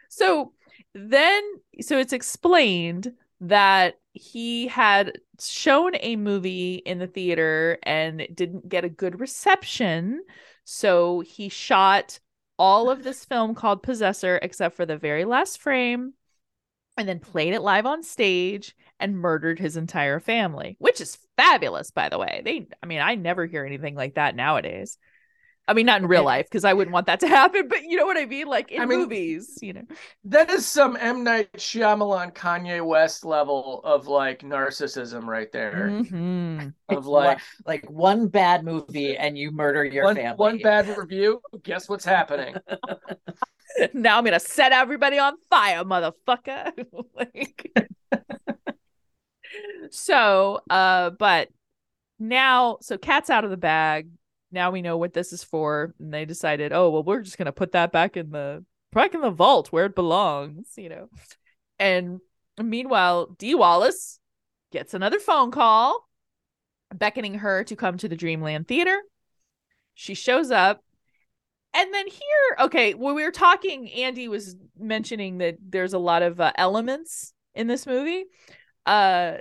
[0.09, 0.53] so
[0.95, 1.43] then
[1.81, 8.83] so it's explained that he had shown a movie in the theater and didn't get
[8.83, 10.23] a good reception.
[10.63, 12.19] So he shot
[12.59, 16.13] all of this film called Possessor except for the very last frame
[16.97, 21.91] and then played it live on stage and murdered his entire family, which is fabulous,
[21.91, 22.41] by the way.
[22.43, 24.97] They, I mean, I never hear anything like that nowadays.
[25.69, 27.97] I mean, not in real life because I wouldn't want that to happen, but you
[27.97, 28.47] know what I mean?
[28.47, 29.83] Like in I mean- movies, you know.
[30.25, 35.89] That is some M Night Shyamalan, Kanye West level of like narcissism right there.
[35.91, 36.73] Mhm.
[36.89, 40.37] Of like like one bad movie and you murder your one, family.
[40.37, 41.41] one bad review.
[41.63, 42.55] Guess what's happening?
[43.93, 46.71] now I'm gonna set everybody on fire, motherfucker.
[47.13, 47.71] like,
[49.91, 51.49] so, uh, but
[52.19, 54.07] now, so cat's out of the bag.
[54.51, 57.51] Now we know what this is for, and they decided, oh well, we're just gonna
[57.51, 61.09] put that back in the back in the vault where it belongs, you know.
[61.79, 62.19] And
[62.61, 64.19] meanwhile, Dee Wallace
[64.71, 66.07] gets another phone call
[66.93, 68.97] beckoning her to come to the Dreamland Theater.
[69.93, 70.81] She shows up
[71.77, 76.23] and then here, okay, when we were talking, Andy was mentioning that there's a lot
[76.23, 78.25] of uh, elements in this movie.
[78.85, 79.33] Uh,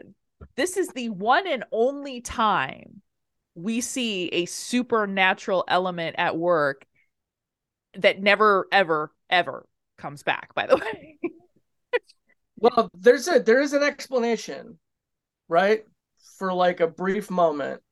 [0.54, 3.00] this is the one and only time
[3.57, 6.86] we see a supernatural element at work
[7.94, 9.66] that never, ever, ever
[9.98, 10.54] comes back.
[10.54, 11.18] By the way,
[12.59, 14.78] Well, there's a there is an explanation,
[15.48, 15.84] right?
[16.38, 17.82] For like a brief moment,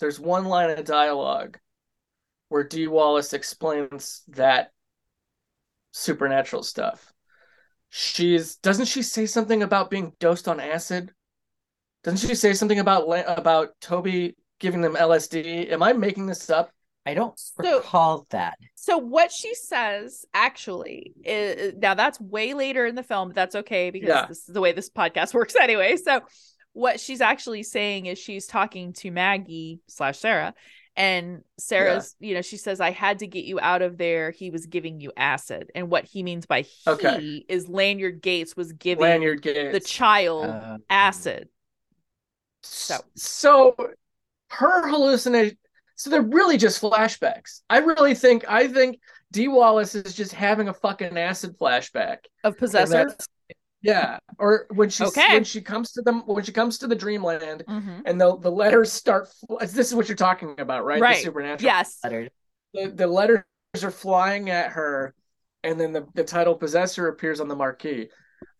[0.00, 1.58] there's one line of dialogue
[2.48, 4.72] where Dee Wallace explains that
[5.92, 7.12] supernatural stuff.
[7.88, 11.12] She's doesn't she say something about being dosed on acid?
[12.02, 15.70] Doesn't she say something about about Toby giving them LSD?
[15.72, 16.70] Am I making this up?
[17.06, 18.54] I don't So- recall that.
[18.76, 23.54] So what she says actually is now that's way later in the film, but that's
[23.56, 24.26] okay because Yeah.
[24.26, 25.96] this is the way this podcast works anyway.
[25.96, 26.20] So
[26.72, 30.54] what she's actually saying is she's talking to Maggie slash Sarah,
[30.94, 34.30] and Sarah's, you know, she says, I had to get you out of there.
[34.32, 35.70] He was giving you acid.
[35.74, 37.44] And what he means by he Okay.
[37.48, 39.72] is Lanyard Gates was giving Lanyard Gates.
[39.72, 41.48] the child Uh, acid.
[42.62, 43.74] So, so
[44.50, 45.56] her hallucination.
[45.96, 47.60] So they're really just flashbacks.
[47.68, 48.44] I really think.
[48.48, 49.00] I think
[49.32, 52.18] Dee Wallace is just having a fucking acid flashback.
[52.42, 53.14] Of possessor.
[53.82, 55.34] Yeah, or when she Okay.
[55.34, 58.02] when she comes to them when she comes to the dreamland Mhm.
[58.04, 59.28] and the the letters start.
[59.60, 61.00] This is what you're talking about, right?
[61.00, 61.16] Right.
[61.16, 61.64] The supernatural.
[61.66, 61.98] Yes.
[62.04, 62.28] letter.
[62.74, 63.44] The, the letters
[63.82, 65.14] are flying at her,
[65.64, 68.10] and then the the title possessor appears on the marquee.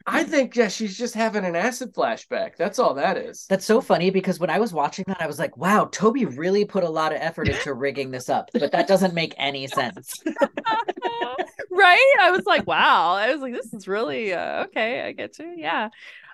[0.06, 2.56] I think yeah, she's just having an acid flashback.
[2.56, 3.46] That's all that is.
[3.48, 6.64] That's so funny because when I was watching that, I was like, wow, Toby really
[6.64, 10.12] put a lot of effort into rigging this up, but that doesn't make any sense.
[11.70, 15.38] right i was like wow i was like this is really uh, okay i get
[15.38, 15.88] you yeah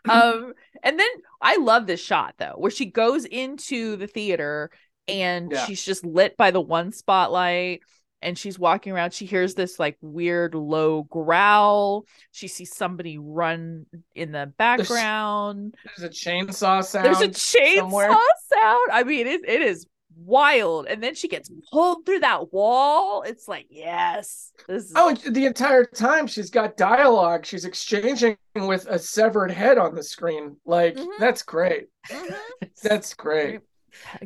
[0.09, 0.53] um
[0.83, 1.09] and then
[1.43, 4.71] i love this shot though where she goes into the theater
[5.09, 5.65] and Yeah.
[5.67, 7.83] she's just lit by the one spotlight
[8.23, 13.87] and she's walking around she hears this like weird low growl she sees somebody run
[14.15, 17.07] in the background There's a chainsaw sound.
[17.07, 18.09] there's a chainsaw somewhere.
[18.53, 19.87] sound i mean it, it is
[20.19, 25.15] wild and then she gets pulled through that wall it's like yes this is Oh,
[25.15, 27.45] the entire time she's got dialogue.
[27.45, 30.57] She's exchanging with a severed head on the screen.
[30.65, 31.07] Like Mhm.
[31.19, 31.89] that's great.
[32.11, 32.35] Mhm.
[32.83, 33.61] That's great.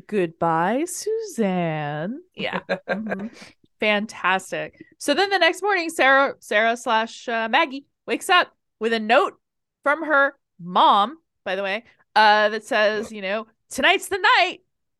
[0.06, 2.20] Goodbye, Suzanne.
[2.34, 2.60] Yeah.
[2.88, 3.30] Mhm.
[3.80, 4.84] Fantastic.
[4.98, 9.34] So then the next morning, Sarah, Sarah slash uh, Maggie wakes up with a note
[9.82, 14.58] from her mom, by the way, uh, that says, you know, tonight's the night.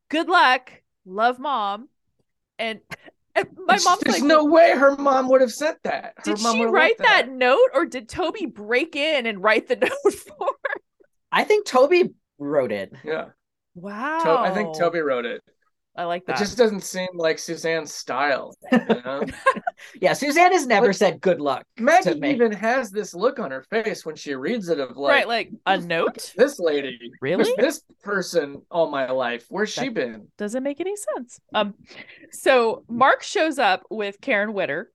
[0.08, 0.72] Good luck.
[1.04, 1.88] Love, mom.
[2.58, 2.80] And,
[3.34, 6.14] and my There's- mom's There's like, no way her mom would have sent that.
[6.16, 7.30] Her did mom she write liked that.
[7.30, 10.80] note or did Toby break in and write the note for her?
[11.30, 12.92] I think Toby wrote it.
[13.04, 13.26] Yeah.
[13.74, 14.20] Wow.
[14.24, 15.42] To- I think Toby wrote it.
[15.96, 16.36] I like that.
[16.36, 18.54] It just doesn't seem like Suzanne's style.
[18.72, 19.24] You know?
[20.00, 21.64] Yeah, Suzanne has never Like- said good luck.
[21.78, 22.30] Maggie to me.
[22.30, 25.50] even has this look on her face when she reads it of like, right, like
[25.66, 26.32] a note?
[26.36, 27.52] this lady, Really?
[27.58, 29.46] this person all my life?
[29.48, 30.28] Where's she been?
[30.38, 31.40] Doesn't make any sense.
[31.54, 31.74] Um,
[32.30, 34.92] so Mark shows up with Karen Witter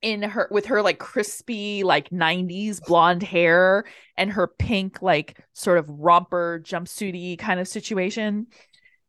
[0.00, 3.84] in her with her like crispy like 90s blonde hair
[4.18, 8.46] and her pink like sort of romper jumpsuity kind of situation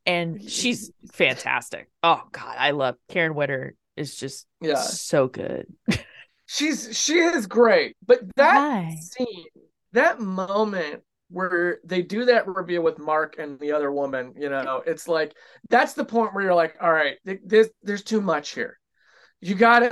[0.06, 5.68] and she's fantastic oh god i love karen witter is just Yeah, so good
[6.46, 8.96] she's she is great, but that Hi.
[9.02, 9.46] scene,
[9.94, 14.84] that moment where they do that reveal with Mark and the other woman, you know,
[14.86, 15.36] it's like
[15.70, 18.78] that's the point where you're like, all right, th- this there's too much here.
[19.42, 19.84] You got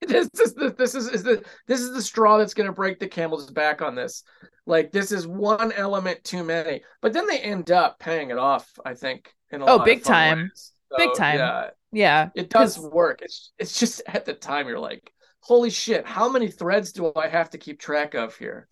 [0.06, 2.98] This is the this is, is the this is the straw that's going to break
[2.98, 4.22] the camel's back on this.
[4.66, 6.82] Like this is one element too many.
[7.00, 8.70] But then they end up paying it off.
[8.84, 9.32] I think.
[9.50, 10.50] In a Oh, lot big time.
[10.52, 10.72] ways.
[10.96, 11.36] Big So, time.
[11.38, 13.22] Yeah, yeah it does work.
[13.22, 17.28] It's it's just at the time you're like, holy shit, how many threads do I
[17.28, 18.68] have to keep track of here?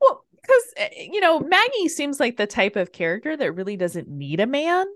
[0.00, 4.08] well because eh, you know maggie seems like the type of character that really doesn't
[4.08, 4.86] need a man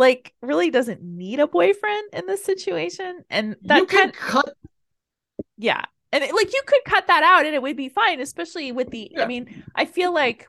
[0.00, 4.54] like really doesn't need a boyfriend in this situation and that you can cut
[5.56, 8.72] yeah and it- like you could cut that out and it would be fine especially
[8.72, 10.48] with the i mean i feel like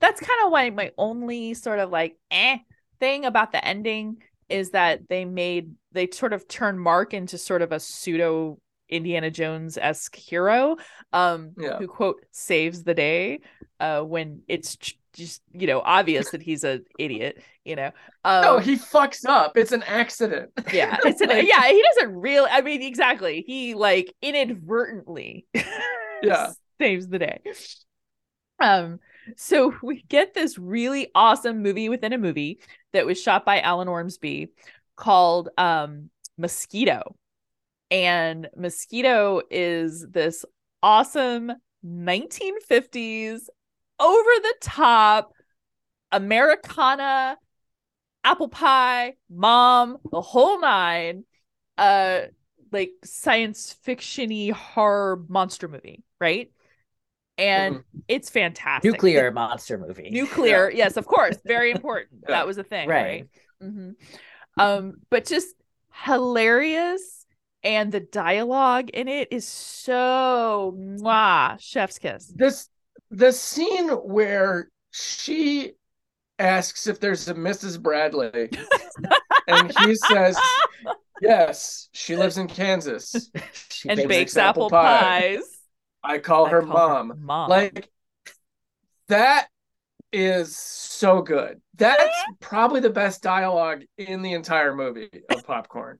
[0.00, 2.58] that's kind of why my only sort of like eh
[3.00, 7.62] thing about the ending is that they made they sort of turned mark into sort
[7.62, 10.76] of a pseudo indiana jones-esque hero
[11.12, 11.78] um Yeah.
[11.78, 13.40] who quote saves the day
[13.80, 14.76] uh when it's
[15.14, 17.90] just you know obvious that he's an idiot you know
[18.24, 19.56] um no, he fucks up.
[19.56, 20.50] It's an accident.
[20.72, 25.46] yeah it's an Like- yeah he doesn't really i mean exactly he like inadvertently
[26.22, 26.52] Yeah.
[26.80, 27.40] saves the day
[28.60, 28.98] um
[29.36, 32.60] so we get this really awesome movie within a movie
[32.92, 34.48] that was shot by alan ormsby
[34.96, 37.14] called um mosquito
[37.90, 40.44] and mosquito is this
[40.82, 41.52] awesome
[41.86, 43.42] 1950s
[44.00, 45.32] over the top
[46.12, 47.36] americana
[48.22, 51.24] apple pie mom the whole nine
[51.78, 52.20] uh
[52.72, 56.50] like science fictiony horror monster movie right?
[57.36, 58.92] And it's fantastic.
[58.92, 60.08] Nuclear monster movie.
[60.10, 62.26] nuclear yes of course very important.
[62.26, 63.26] That was a thing right,
[63.60, 63.70] Right.
[63.70, 63.90] hmm
[64.56, 65.54] um but just
[66.04, 67.26] hilarious
[67.62, 72.32] and the dialogue in it is so mwah, chef's kiss.
[72.34, 72.68] This
[73.14, 75.72] the scene where she
[76.38, 77.80] asks if there's a Mrs.
[77.80, 78.50] Bradley,
[79.48, 80.38] and he says,
[81.22, 83.30] "Yes, she lives in Kansas.
[83.68, 85.36] She and bakes bakes apple apple pie.
[85.36, 85.42] pies
[86.02, 87.90] I call I her call her mom." mom Like
[89.08, 89.48] that
[90.12, 91.60] is so good.
[91.76, 95.98] That's probably the best dialogue in the entire movie of Popcorn.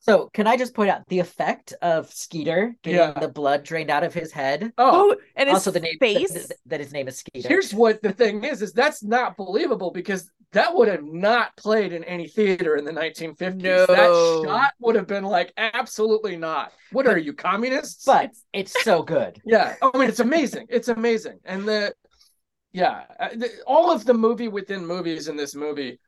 [0.00, 3.12] So, can I just point out the effect of Skeeter getting Yeah.
[3.12, 4.72] the blood drained out of his head?
[4.78, 7.48] Oh, oh and his also, the name face that, that his name is Skeeter.
[7.48, 11.92] here's what the thing is: is that's not believable because that would have not played
[11.92, 13.62] in any theater in the 1950s.
[13.62, 13.86] No.
[13.86, 16.72] That shot would have been like absolutely not.
[16.92, 18.04] What are you communists?
[18.04, 19.40] but it's so good.
[19.46, 20.66] yeah, I mean it's amazing.
[20.68, 21.94] It's amazing, and the
[22.72, 23.28] yeah, uh,
[23.66, 26.00] all of the movie within movies in this movie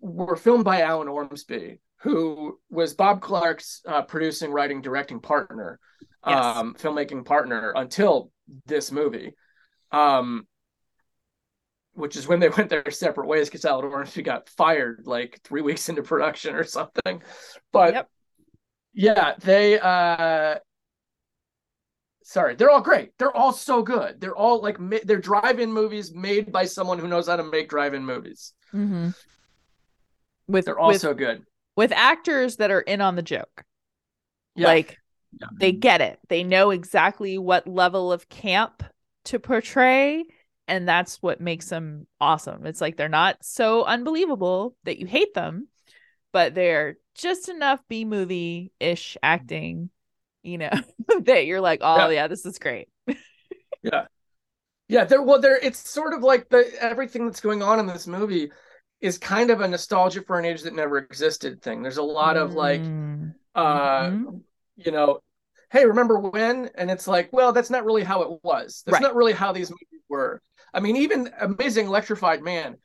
[0.00, 5.80] were filmed by Alan Ormsby, who was Bob Clark's uh, producing, writing, directing partner,
[6.26, 6.56] Yes.
[6.56, 8.30] um, filmmaking partner until
[8.66, 9.32] this movie.
[9.90, 10.46] Um,
[11.94, 15.62] which is when they went their separate ways because Alan Ormsby got fired like three
[15.62, 17.22] weeks into production or something.
[17.72, 18.08] But Yep.
[18.92, 20.58] yeah, they uh
[22.22, 23.12] sorry, they're all great.
[23.18, 24.20] They're all so good.
[24.20, 24.76] They're all like
[25.06, 28.52] they're drive-in movies made by someone who knows how to make drive-in movies.
[28.72, 29.08] hmm
[30.46, 31.42] with They're all with, so good.
[31.76, 33.64] With actors that are in on the joke
[34.56, 34.66] Yeah.
[34.68, 34.98] like
[35.40, 35.48] Yeah.
[35.58, 38.82] they get it they know exactly what level of camp
[39.26, 40.24] to portray
[40.68, 45.34] and that's what makes them awesome it's like they're not so unbelievable that you hate
[45.34, 45.68] them
[46.32, 49.90] but they're just enough b movie ish acting
[50.42, 50.70] you know
[51.22, 52.14] that you're like oh Yeah.
[52.22, 52.88] yeah this is great
[53.82, 54.06] Yeah,
[54.88, 55.04] yeah.
[55.04, 58.50] there well there it's sort of like the everything that's going on in this movie
[59.04, 61.82] is kind of a nostalgia for an age that never existed thing.
[61.82, 63.34] There's a lot of like Mm.
[63.54, 64.42] uh Mhm.
[64.76, 65.20] you know
[65.70, 69.02] hey remember when and it's like well that's not really how it was that's Right.
[69.02, 70.40] not really how these movies were
[70.72, 72.76] i mean even amazing electrified man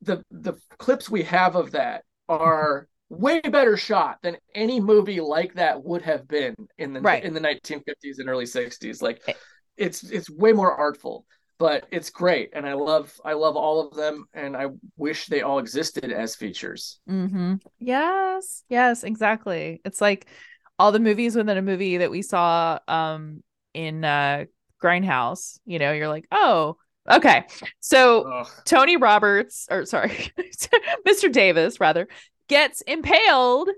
[0.00, 5.54] the the clips we have of that are way better shot than any movie like
[5.54, 7.22] that would have been in the Right.
[7.24, 9.34] in the 1950s and early 60s like Eh.
[9.76, 11.26] it's it's way more artful
[11.58, 15.42] but it's great, and I love I love all of them, and I wish they
[15.42, 16.98] all existed as features.
[17.08, 17.54] Mm-hmm.
[17.78, 19.80] Yes, yes, exactly.
[19.84, 20.26] It's like
[20.78, 23.42] all the movies within a movie that we saw um
[23.74, 24.44] in uh
[24.82, 25.58] Grindhouse.
[25.64, 26.76] You know, you're like, oh,
[27.10, 27.44] okay.
[27.80, 28.48] So Ugh.
[28.64, 30.30] Tony Roberts, or sorry,
[31.06, 31.32] Mr.
[31.32, 32.08] Davis, rather,
[32.48, 33.70] gets impaled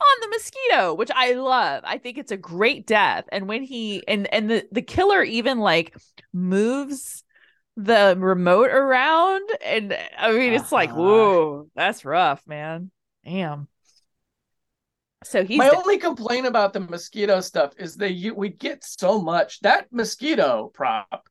[0.00, 1.82] on the mosquito, which I love.
[1.86, 3.24] I think it's a great death.
[3.32, 5.96] And when he and and the the killer even like
[6.32, 7.24] moves
[7.76, 10.96] the remote around, and I mean it's like, Uh-huh.
[10.96, 12.90] whoa, that's rough, man.
[13.24, 13.68] Damn.
[15.24, 15.78] So he's My dead.
[15.78, 20.70] only complaint about the mosquito stuff is that you we get so much that mosquito
[20.72, 21.28] prop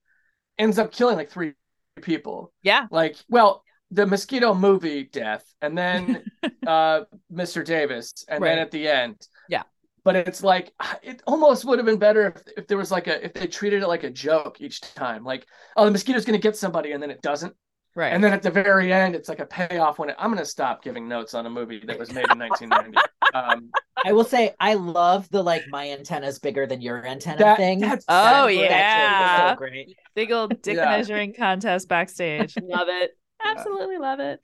[0.58, 1.54] ends up killing like three
[2.02, 2.54] people.
[2.62, 6.24] yeah, Like, well, the mosquito movie death, and then
[6.68, 7.02] uh
[7.34, 7.64] Mr.
[7.66, 9.28] Davis, and then at the end.
[9.50, 9.64] Yeah.
[10.04, 10.74] But it's like
[11.04, 13.84] it almost would have been better if, if there was like a if they treated
[13.84, 15.24] it like a joke each time.
[15.24, 17.54] Like, oh, the mosquito's gonna get somebody, and then it doesn't.
[17.96, 18.14] right.
[18.14, 20.82] And then at the very end, it's like a payoff when it, I'm gonna stop
[20.84, 22.98] giving notes on a movie that was made in 1990.
[23.34, 23.70] um,
[24.06, 27.80] I will say I love the like my antenna's bigger than your antenna That- thing.
[27.80, 29.50] that's- Oh, That- that yeah.
[29.52, 29.96] so great.
[30.16, 30.86] big old dick Yeah.
[30.86, 32.56] measuring contest backstage.
[32.64, 33.12] Love it.
[33.44, 34.42] Absolutely love it.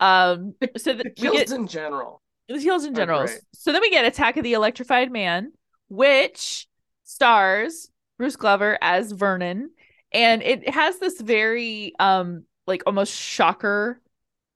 [0.00, 2.22] Um so the th- we kills get in general.
[2.48, 3.26] the heels in general.
[3.54, 5.52] So then we get Attack of the Electrified Man,
[5.88, 6.66] which
[7.04, 9.70] stars Bruce Glover as Vernon.
[10.12, 14.00] And it has this very um like almost shocker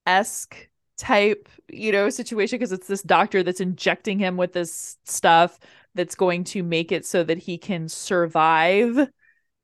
[0.07, 0.69] esque
[0.99, 5.59] type, you know, situation because it's this doctor that's injecting him with this stuff
[5.95, 9.09] that's going to make it so that he can survive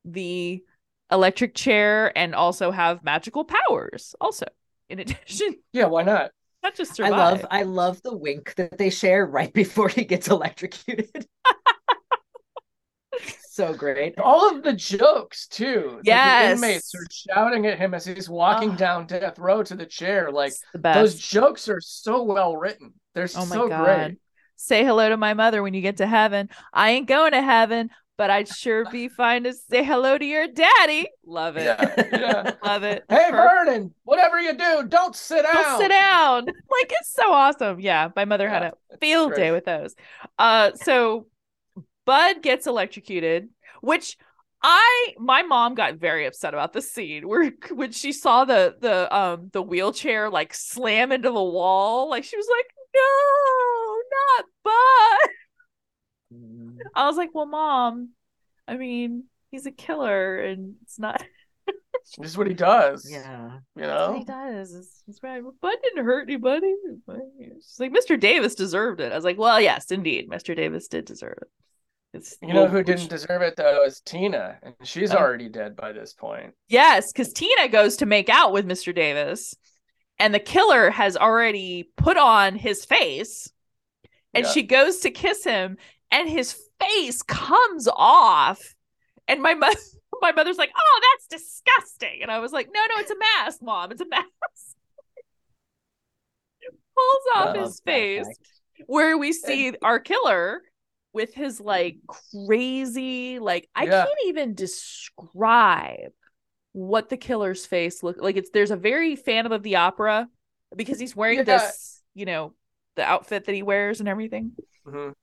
[0.03, 0.63] the
[1.11, 4.45] electric chair and also have magical powers also
[4.89, 6.31] in addition Yeah, why not?
[6.63, 10.27] not just I love I love the wink that they share right before he gets
[10.27, 11.25] electrocuted.
[13.49, 14.19] so great.
[14.19, 15.93] All of the jokes too.
[15.97, 16.59] that Yes.
[16.59, 18.75] the inmates are shouting at him as he's walking Oh.
[18.75, 20.31] down death row to the chair.
[20.31, 22.93] Like the those jokes are so well written.
[23.15, 23.83] They're Oh my so God.
[23.85, 24.17] great.
[24.57, 26.49] say hello to my mother when you get to heaven.
[26.71, 30.47] I ain't going to heaven, but I'd sure be fine to say hello to your
[30.47, 31.07] daddy.
[31.25, 31.65] Love it.
[31.65, 32.51] Yeah, yeah.
[32.63, 33.03] Love it.
[33.07, 33.67] Hey, Perfect.
[33.67, 35.53] Vernon, whatever you do, don't sit down.
[35.53, 36.45] Don't sit down.
[36.45, 37.79] Like it's so awesome.
[37.79, 39.95] Yeah, my mother had a field day with those.
[40.37, 41.27] Uh so
[42.05, 43.49] Bud gets electrocuted,
[43.81, 44.17] which
[44.63, 49.15] I my mom got very upset about the scene where when she saw the the
[49.15, 52.65] um the wheelchair like slam into the wall, like she was like,
[52.95, 53.97] "No,
[54.37, 55.29] not Bud."
[56.33, 56.77] Mm.
[56.95, 58.09] I was like, "Well, mom,
[58.67, 61.23] I mean, he's a killer and it's not
[62.17, 63.05] This is what he does.
[63.09, 63.57] Yeah.
[63.75, 64.25] You That's what he know?
[64.25, 64.71] does.
[64.71, 65.41] Is, is right.
[65.61, 66.73] Bud didn't hurt anybody.
[67.55, 68.17] She's like, Mr.
[68.19, 69.11] Davis deserved it.
[69.11, 70.29] I was like, well, yes, indeed.
[70.29, 70.55] Mr.
[70.55, 71.47] Davis did deserve it.
[72.13, 75.17] It's You know who didn't deserve it though is Tina, and she's Oh.
[75.17, 76.53] already dead by this point.
[76.69, 78.95] Yes, because Tina goes to make out with Mr.
[78.95, 79.53] Davis,
[80.17, 83.51] and the killer has already put on his face,
[84.33, 84.51] and Yeah.
[84.51, 85.77] she goes to kiss him,
[86.11, 88.75] and his face comes off.
[89.27, 89.75] And my mother,
[90.21, 93.59] my mother's like, "Oh, that's disgusting," and I was like, "No, no, it's a mask,
[93.61, 93.91] mom.
[93.91, 94.25] It's a mask."
[96.95, 98.49] Pulls off Love his face, fact.
[98.87, 100.61] where we see our killer
[101.13, 104.05] with his like crazy, like I Yeah.
[104.05, 106.11] can't even describe
[106.73, 108.35] what the killer's face look like.
[108.35, 110.27] It's there's a very Phantom of the Opera
[110.75, 111.43] because he's wearing Yeah.
[111.43, 112.53] this, you know,
[112.95, 114.53] the outfit that he wears and everything.
[114.85, 115.13] Mhm.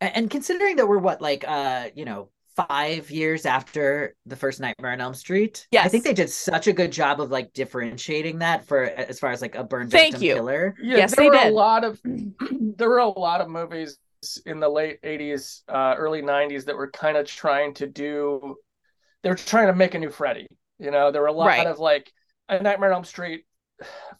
[0.00, 4.60] A- And considering that we're what, like uh, you know, five years after the first
[4.60, 5.66] Nightmare on Elm Street.
[5.72, 9.18] yeah, I think they did such a good job of like differentiating that for as
[9.18, 10.34] far as like a burn Thank victim you.
[10.34, 10.74] killer.
[10.80, 11.52] Yeah, Yes, there they were did.
[11.52, 12.00] a lot of
[12.76, 13.98] there were a lot of movies
[14.46, 18.56] in the late 80s, uh, early 90s that were kind of trying to do
[19.22, 20.46] they were trying to make a new Freddy.
[20.78, 21.66] You know, there were a lot Right.
[21.66, 22.12] of like
[22.48, 23.46] a Nightmare on Elm Street,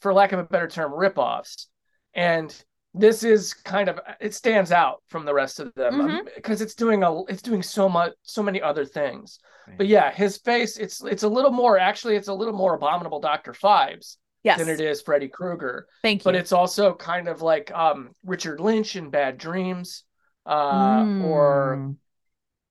[0.01, 1.67] for lack of a better term, ripoffs.
[2.15, 2.51] And
[2.95, 6.29] this is kind of it stands out from the rest of them Mm-hmm.
[6.37, 9.39] because it's doing a it's doing so much so many other things.
[9.79, 13.21] But yeah, his face it's it's a little more actually it's a little more abominable
[13.21, 13.53] Dr.
[13.53, 14.59] Phibes Yes.
[14.59, 16.25] than it is Freddy Krueger Thank you.
[16.25, 20.05] but it's also kind of like um Richard Lynch in Bad Dreams,
[20.47, 21.79] uh, or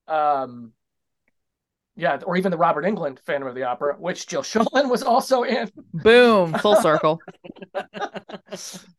[0.07, 0.13] Mm.
[0.13, 0.71] um,
[1.95, 5.43] yeah, or even the Robert Englund Phantom of the Opera, which Jill Schoelen was also
[5.43, 5.69] in.
[5.93, 7.23] boom, full circle.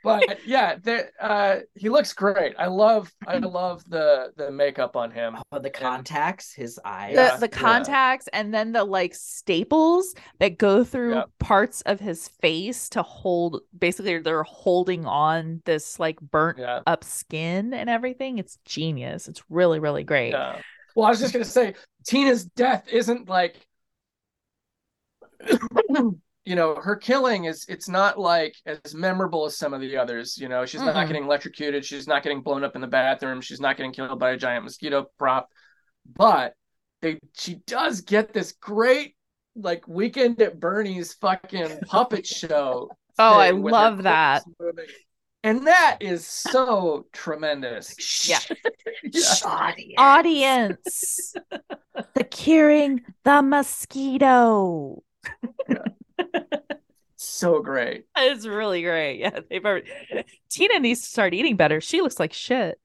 [0.02, 0.76] But yeah,
[1.20, 2.54] uh, he looks great.
[2.58, 5.36] I love, I love the the makeup on him.
[5.52, 7.14] Oh, the contacts, his eyes.
[7.14, 7.58] the Yeah, the yeah.
[7.60, 11.30] contacts and then the like staples that go through Yep.
[11.38, 17.04] parts of his face to hold basically they're holding on this like burnt Yeah, up
[17.04, 20.60] skin and everything it's genius it's really really great yeah.
[20.96, 21.74] Well, I was just gonna say,
[22.06, 23.66] Tina's death isn't like
[26.44, 30.36] you know, her killing is it's not like as memorable as some of the others.
[30.38, 30.92] You know, she's Mm-mm.
[30.94, 34.18] not getting electrocuted, she's not getting blown up in the bathroom, she's not getting killed
[34.18, 35.48] by a giant mosquito prop,
[36.16, 36.54] but
[37.00, 39.16] they she does get this great
[39.56, 42.90] like weekend at Bernie's fucking puppet show.
[43.16, 44.44] Oh, I thing with her love that.
[44.58, 44.86] moving.
[45.44, 48.28] And that is so tremendous.
[48.28, 48.40] Yeah.
[49.44, 49.94] Audience.
[49.96, 51.34] Audience,
[52.14, 55.02] the curing the mosquito.
[57.16, 58.06] So great.
[58.16, 59.18] It's really great.
[59.20, 59.90] Yeah, they've already...
[60.50, 61.80] Tina needs to start eating better.
[61.80, 62.78] She looks like shit,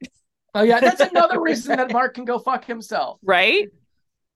[0.56, 3.20] Oh yeah, that's another reason that Mark can go fuck himself.
[3.24, 3.68] right?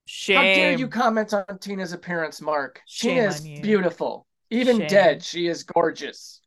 [0.05, 0.35] Shame.
[0.35, 2.81] How dare you comment on Tina's appearance, Mark?
[2.85, 4.27] Shame Tina is beautiful.
[4.49, 4.87] Even Shame.
[4.87, 6.41] dead, she is gorgeous.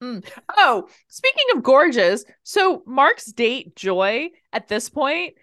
[0.00, 5.34] Oh, speaking of gorgeous, so Mark's date Joy at this point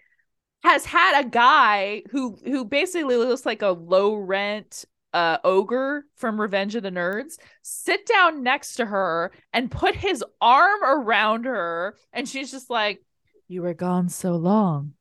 [0.62, 6.40] has had a guy who who basically looks like a low rent uh ogre from
[6.40, 11.96] Revenge of the Nerds sit down next to her and put his arm around her
[12.12, 13.00] and she's just like
[13.48, 14.94] you were gone so long.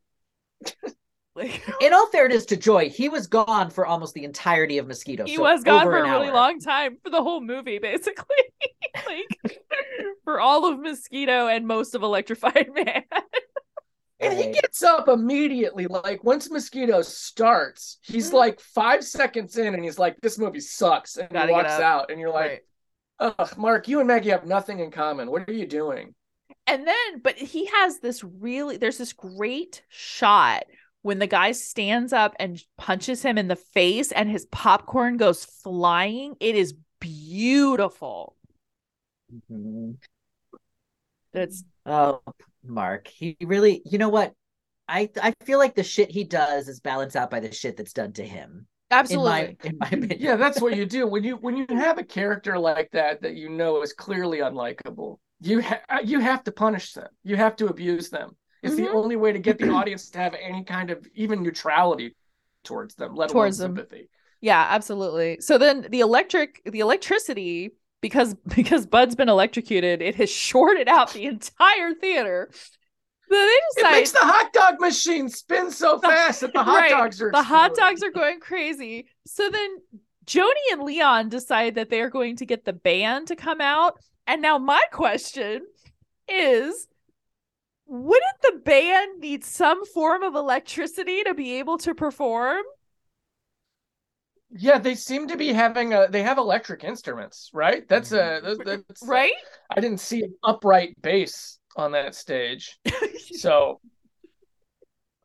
[1.35, 5.25] like In all fairness to Joy, he was gone for almost the entirety of Mosquito.
[5.25, 6.33] he so was gone for a really hour.
[6.33, 8.35] long time for the whole movie basically.
[9.07, 9.57] like
[10.23, 13.03] for all of Mosquito and most of Electrified Man.
[14.21, 15.87] And he gets up immediately.
[15.87, 18.33] Like once Mosquito starts, he's Mhm.
[18.33, 21.17] like five seconds in and he's like, This movie sucks.
[21.17, 22.63] And Gotta he walks out and you're like,
[23.19, 23.33] Right.
[23.39, 25.29] Ugh, Mark, you and Maggie have nothing in common.
[25.31, 26.15] What are you doing?
[26.67, 30.63] And then, but he has this really, there's this great shot
[31.05, 35.45] when the guy stands up and punches him in the face and his popcorn goes
[35.45, 36.35] flying.
[36.39, 38.35] It is beautiful.
[39.51, 39.97] Mhm.
[41.31, 42.21] It's Oh,
[42.63, 43.83] Mark, he really.
[43.85, 44.33] You know what?
[44.87, 47.93] I I feel like the shit he does is balanced out by the shit that's
[47.93, 48.65] done to him.
[48.89, 49.31] absolutely.
[49.31, 50.17] In my in my opinion.
[50.19, 53.35] Yeah, that's what you do when you when you have a character like that that
[53.35, 55.19] you know is clearly unlikable.
[55.39, 57.09] You ha- you have to punish them.
[57.23, 58.35] You have to abuse them.
[58.65, 58.93] It's the Mhm.
[58.93, 62.15] only way to get the audience to have any kind of even neutrality
[62.63, 63.85] towards them, let Towards alone them.
[63.85, 64.09] sympathy.
[64.41, 65.39] yeah, absolutely.
[65.41, 71.13] So then the electric, the electricity, because because Bud's been electrocuted, it has shorted out
[71.13, 72.49] the entire theater.
[73.27, 76.91] So they It makes the hot dog machine spin so fast that the hot Right.
[76.91, 79.07] dogs are the hot dogs are going crazy.
[79.25, 79.77] So then
[80.25, 83.97] Joni and Leon decide that they are going to get the band to come out.
[84.27, 85.61] And now my question
[86.27, 86.87] is
[87.87, 92.63] wouldn't the band need some form of electricity to be able to perform?
[94.57, 96.07] Yeah, they seem to be having a.
[96.09, 97.87] They have electric instruments, right?
[97.87, 98.39] That's a.
[98.43, 99.33] That's, that's Right?
[99.69, 102.77] I didn't see an upright bass on that stage,
[103.17, 103.81] so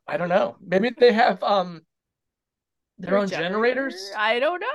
[0.07, 0.57] I don't know.
[0.61, 1.81] Maybe they have um
[2.97, 4.11] their own generators.
[4.17, 4.67] I don't know.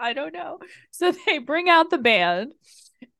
[0.00, 0.58] I don't know.
[0.90, 2.52] So they bring out the band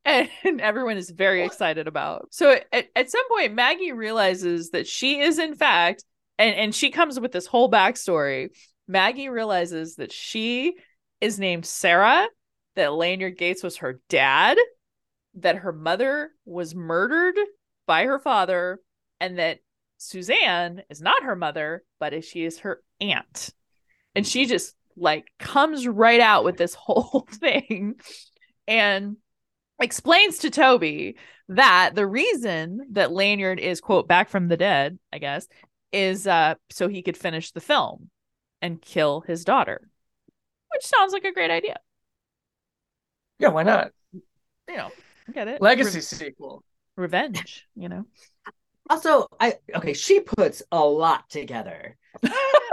[0.45, 2.29] and everyone is very excited about.
[2.31, 6.05] So at, at some point Maggie realizes that she is in fact
[6.39, 8.49] and and she comes with this whole backstory.
[8.87, 10.75] Maggie realizes that she
[11.21, 12.27] is named Sarah,
[12.77, 14.59] that Lanyard Gates was her dad,
[15.37, 17.37] that her mother was murdered
[17.87, 18.81] by her father,
[19.21, 19.61] and that
[19.97, 23.55] Suzanne is not her mother, but she is her aunt.
[24.15, 27.95] And she just like comes right out with this whole thing
[28.67, 29.17] and
[29.81, 31.17] explains to Toby
[31.49, 35.47] that the reason that Lanyard is quote back from the dead, I guess,
[35.93, 38.11] is uh so he could finish the film
[38.63, 39.89] and kill his daughter.
[40.73, 41.77] Which sounds like a great idea.
[43.39, 43.93] Yeah, why not?
[44.13, 44.91] You know,
[45.33, 45.61] get it.
[45.61, 46.65] Legacy Re- sequel.
[46.97, 48.07] revenge, you know.
[48.91, 49.93] Also, I okay.
[49.95, 51.97] She puts a lot together.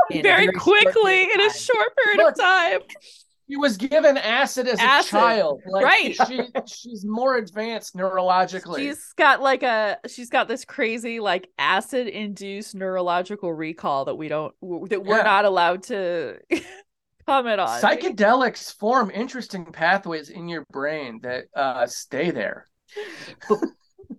[0.10, 2.82] Very very quickly in a short period of time.
[3.52, 5.62] He was given acid as Acid, a child.
[5.70, 6.16] Like, right.
[6.26, 8.78] She, she's more advanced neurologically.
[8.78, 14.30] She's got like a she's got this crazy like acid induced neurological recall that we
[14.30, 15.24] don't that we're Yeah.
[15.24, 16.38] not allowed to
[17.28, 17.82] comment on.
[17.82, 22.68] Psychedelics form interesting pathways in your brain that uh, stay there.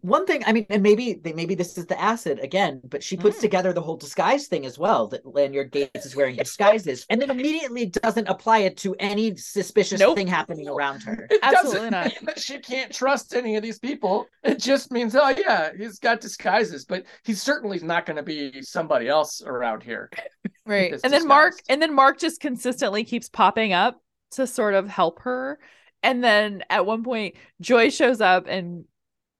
[0.02, 3.16] One thing, I mean, and maybe they maybe this is the acid again, but she
[3.16, 3.42] puts Mm.
[3.42, 5.06] together the whole disguise thing as well.
[5.06, 10.00] That Lanyard Gates is wearing disguises, and then immediately doesn't apply it to any suspicious
[10.00, 10.16] Nope.
[10.16, 11.28] thing happening around her.
[11.30, 12.04] It Absolutely doesn't not.
[12.06, 14.26] mean that she can't trust any of these people.
[14.42, 18.60] It just means, oh yeah, he's got disguises, but he's certainly not going to be
[18.62, 20.10] somebody else around here.
[20.66, 20.94] right.
[20.94, 24.88] It's And then Mark and then Mark just consistently keeps popping up to sort of
[24.88, 25.60] help her.
[26.02, 28.84] And then at one point Joy shows up and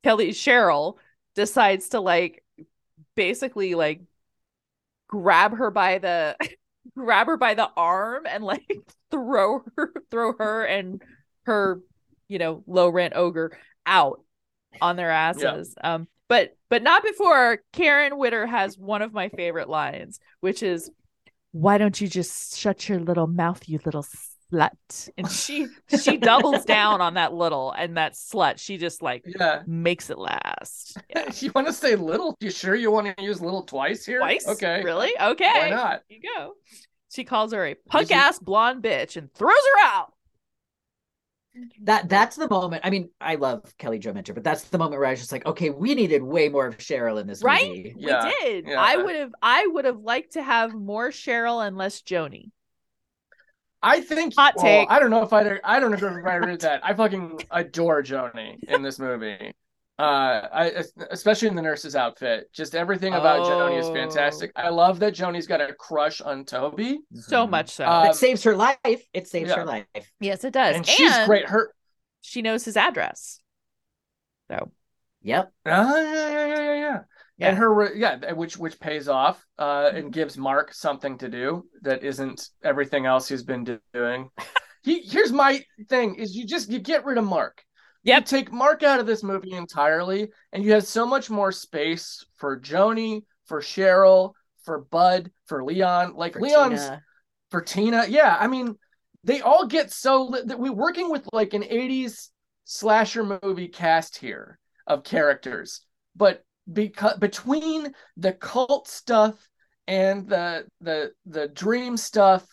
[0.02, 0.96] Kelly Cheryl
[1.34, 2.44] decides to like
[3.14, 4.02] basically like
[5.08, 6.36] grab her by the
[6.96, 8.66] grab her by the arm and like
[9.10, 11.02] throw her throw her and
[11.44, 11.80] her
[12.28, 14.20] you know low rent ogre out
[14.80, 15.74] on their asses.
[15.82, 20.90] Um but but not before karen witter has one of my favorite lines which is
[21.50, 24.06] why don't you just shut your little mouth you little
[24.52, 25.66] slut and she
[26.02, 29.62] she doubles down on that little and that slut she just like Yeah.
[29.66, 31.30] makes it last yeah.
[31.36, 32.36] You want to say little?
[32.40, 34.18] You sure you want to use little twice here?
[34.18, 34.82] twice Okay.
[34.84, 36.02] really okay Why not?
[36.08, 36.52] you go.
[37.12, 40.12] She calls her a punk you- ass blonde bitch and throws her out.
[41.82, 42.80] That that's the moment.
[42.82, 45.32] I mean, I love Kelly Jo Minter, but that's the moment where I was just
[45.32, 47.68] like, okay, we needed way more of Cheryl in this Right?
[47.68, 47.94] movie.
[47.98, 48.66] Yeah, we did.
[48.68, 48.80] yeah.
[48.80, 52.50] I would have I would have liked to have more Cheryl and less Joni.
[53.82, 54.34] I think.
[54.36, 54.90] Hot well, take.
[54.90, 55.58] I don't know if I.
[55.64, 56.84] I don't know if I read that.
[56.84, 59.52] I fucking adore Joni in this movie.
[59.98, 62.50] Uh, I especially in the nurse's outfit.
[62.52, 63.94] Just everything about Joni is Oh.
[63.94, 64.50] fantastic.
[64.56, 67.50] I love that Joni's got a crush on Toby, So Mhm.
[67.50, 67.84] much so.
[67.84, 68.78] Uh, it saves her life.
[69.12, 69.56] It saves yeah.
[69.56, 69.84] her life.
[70.18, 70.76] yes, it does.
[70.76, 71.46] and she's great.
[71.48, 71.72] Her.
[72.22, 73.40] She knows his address.
[74.50, 74.72] So
[75.22, 75.52] Yep.
[75.66, 76.98] Ah, yeah, yeah, yeah, yeah,
[77.42, 77.48] yeah.
[77.50, 82.02] And her, yeah, which which pays off, uh, and gives Mark something to do that
[82.02, 84.30] isn't everything else he's been doing.
[84.82, 87.62] he here's my thing: is you just you get rid of Mark.
[88.02, 92.24] yeah take Mark out of this movie entirely, and you have so much more space
[92.36, 94.32] for Joni, for Cheryl,
[94.64, 96.14] for Bud, for Leon.
[96.14, 97.02] Like For Leon's Tina.
[97.50, 98.06] for Tina.
[98.08, 98.76] Yeah, I mean,
[99.24, 102.28] they all get so that we're working with like an 80s
[102.64, 105.82] slasher movie cast here of characters,
[106.16, 109.48] but because between the cult stuff
[109.86, 112.46] and the the the dream stuff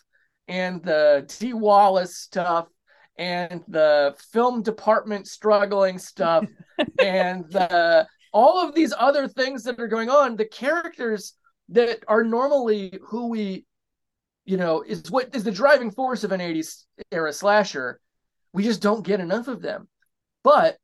[0.48, 2.68] and the Dee Wallace stuff
[3.16, 6.44] and the film department struggling stuff
[6.98, 11.34] and the all of these other things that are going on, the characters
[11.70, 13.64] that are normally who we
[14.44, 18.00] you know is what is the driving force of an 80s era slasher
[18.52, 19.88] we just don't get enough of them.
[20.42, 20.76] But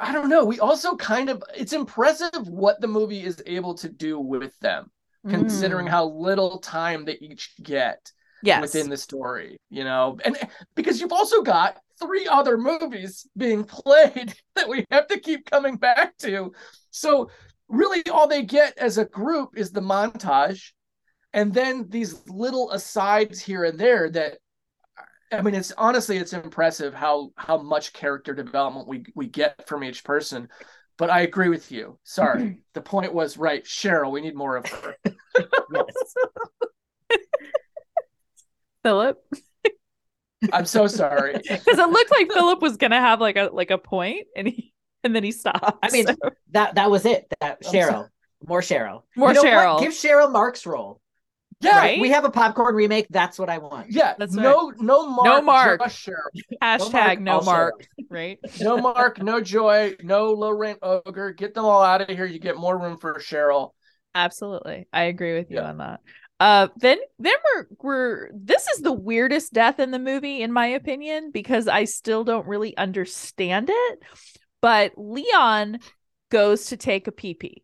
[0.00, 3.88] i don't know we also kind of it's impressive what the movie is able to
[3.88, 4.90] do with them
[5.28, 5.90] considering Mm.
[5.90, 8.12] how little time they each get
[8.42, 8.60] yes.
[8.60, 10.36] within the story you know and
[10.74, 15.76] because you've also got three other movies being played that we have to keep coming
[15.76, 16.52] back to
[16.90, 17.28] so
[17.68, 20.70] really all they get as a group is the montage
[21.32, 24.38] and then these little asides here and there that
[25.32, 29.82] i mean it's honestly it's impressive how how much character development we we get from
[29.84, 30.48] each person
[30.96, 34.66] but i agree with you sorry the point was right cheryl we need more of
[34.66, 34.96] her
[38.82, 39.18] Philip.
[40.52, 43.78] i'm so sorry Because it looked like Philip was gonna have like a like a
[43.78, 44.72] point and he
[45.06, 45.78] and then he stopped.
[45.82, 46.16] I mean, so-
[46.50, 47.32] that that was it.
[47.40, 48.08] That Cheryl.
[48.46, 49.02] More Cheryl.
[49.16, 49.52] More You know what?
[49.52, 49.80] Cheryl.
[49.80, 51.00] Give Cheryl Mark's role.
[51.60, 52.00] Yeah Right?
[52.00, 53.06] We have a popcorn remake.
[53.10, 53.90] That's what I want.
[53.90, 55.80] Yeah, That's no, no Mark, No Mark.
[55.82, 56.30] just Cheryl.
[56.62, 58.38] hashtag no all mark, right?
[58.60, 61.32] no Mark, no Joy, no low rent ogre.
[61.32, 62.26] Get them all out of here.
[62.26, 63.70] You get more room for Cheryl.
[64.14, 64.86] Absolutely.
[64.92, 65.68] I agree with you Yeah.
[65.68, 66.00] on that.
[66.38, 70.66] Uh then then we're we're this is the weirdest death in the movie in my
[70.66, 73.98] opinion because I still don't really understand it.
[74.60, 75.78] But Leon
[76.30, 77.62] goes to take a pee pee.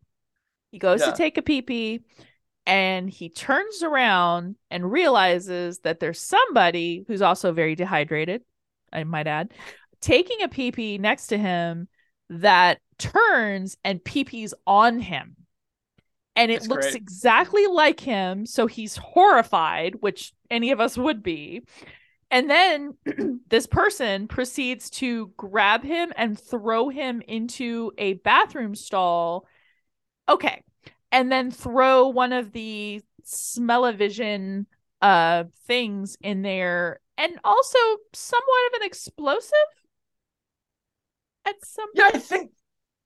[0.71, 1.11] He goes Yeah.
[1.11, 2.01] to take a pee pee
[2.65, 8.43] and he turns around and realizes that there's somebody who's also very dehydrated,
[8.91, 9.53] I might add,
[10.01, 11.87] taking a pee pee next to him
[12.29, 15.35] that turns and pee pees on him.
[16.35, 16.95] And it It's looks great.
[16.95, 18.45] exactly like him.
[18.45, 21.61] So he's horrified, which any of us would be.
[22.31, 22.95] And then
[23.49, 29.47] this person proceeds to grab him and throw him into a bathroom stall.
[30.29, 30.63] Okay.
[31.13, 34.67] And then throw one of the smell-o-vision
[35.01, 37.77] uh things in there and also
[38.13, 39.69] somewhat of an explosive
[41.45, 42.51] at some Yeah, I think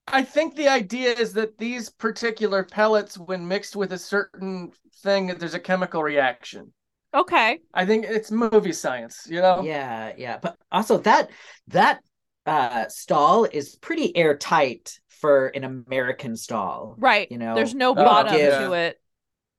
[0.08, 4.72] I think the idea is that these particular pellets, when mixed with a certain
[5.04, 6.74] thing, there's a chemical reaction.
[7.14, 9.64] okay I think it's movie science, you know?
[9.64, 10.38] Yeah, yeah.
[10.42, 11.30] But also that
[11.68, 12.02] that
[12.46, 16.96] uh stall is pretty airtight for an American stall.
[16.98, 18.60] right You know, there's no Oh, bottom yeah.
[18.60, 19.02] to it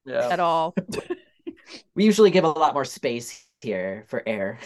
[0.07, 0.29] Yeah.
[0.31, 0.75] at all
[1.95, 4.59] We usually give a lot more space here for air.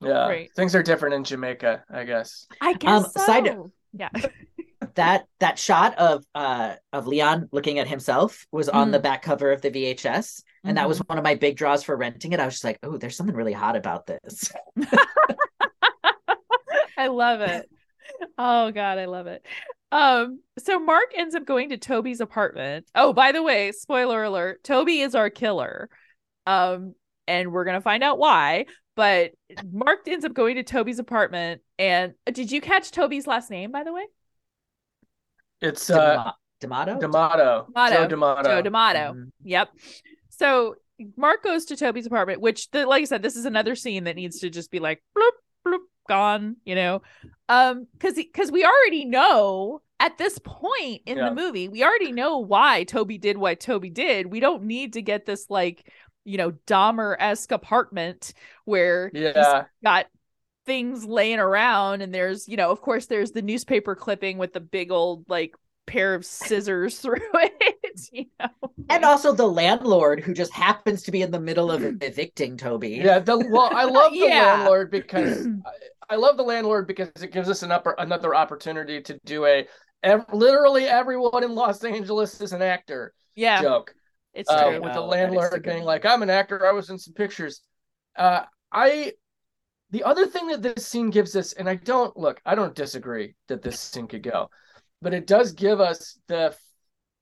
[0.00, 0.26] Yeah.
[0.28, 0.50] Right.
[0.56, 2.46] Things are different in Jamaica, I guess.
[2.60, 3.72] i guess Um, side- so.
[3.92, 4.10] yeah
[4.94, 8.92] That that shot of uh of Leon looking at himself was on Mm.
[8.92, 10.42] the back cover of the VHS.
[10.64, 10.88] And that Mm-hmm.
[10.88, 12.40] was one of my big draws for renting it.
[12.40, 14.50] I was just like, oh, there's something really hot about this.
[16.96, 17.68] I love it.
[18.36, 19.44] Oh god, I love it.
[19.90, 22.86] Um, so Mark ends up going to Toby's apartment.
[22.94, 25.88] Oh, by the way, spoiler alert, Toby is our killer.
[26.46, 26.94] Um,
[27.26, 28.66] and we're gonna find out why.
[28.96, 29.32] But
[29.70, 31.62] Mark ends up going to Toby's apartment.
[31.78, 34.04] And uh, did you catch Toby's last name, by the way?
[35.60, 36.98] It's uh, D'Amato.
[36.98, 37.66] D'Amato.
[37.72, 37.94] D'Amato.
[37.94, 38.48] Joe D'Amato.
[38.48, 39.12] Joe D'Amato.
[39.14, 39.30] Mhm.
[39.44, 39.70] Yep.
[40.30, 40.74] So
[41.16, 44.16] Mark goes to Toby's apartment, which, the, like I said, this is another scene that
[44.16, 45.30] needs to just be like bloop bloop
[46.08, 47.02] gone, you know,
[47.48, 51.24] um, because because we already know at this point in Yeah.
[51.26, 54.26] the movie, we already know why Toby did what Toby did.
[54.26, 55.90] We don't need to get this like
[56.24, 58.34] you know Dahmer esque apartment
[58.64, 59.64] where he's Yeah.
[59.84, 60.06] got
[60.66, 64.60] things laying around and there's you know of course there's the newspaper clipping with the
[64.60, 65.54] big old like
[65.86, 67.77] pair of scissors through it
[68.12, 68.48] you know
[68.88, 72.90] And also the landlord who just happens to be in the middle of evicting Toby.
[72.90, 73.18] Yeah.
[73.18, 74.54] The well, I love the Yeah.
[74.54, 79.00] landlord because I, I love the landlord because it gives us an upper another opportunity
[79.02, 79.66] to do a
[80.02, 83.94] ev- literally everyone in Los Angeles is an actor yeah joke.
[84.34, 85.86] it's uh, true with the that is a landlord being one.
[85.86, 86.66] like, "I'm an actor.
[86.66, 87.60] I was in some pictures."
[88.16, 88.42] Uh,
[88.72, 89.12] I
[89.90, 93.34] the other thing that this scene gives us, and I don't look, I don't disagree
[93.48, 94.50] that this scene could go,
[95.02, 96.54] but it does give us the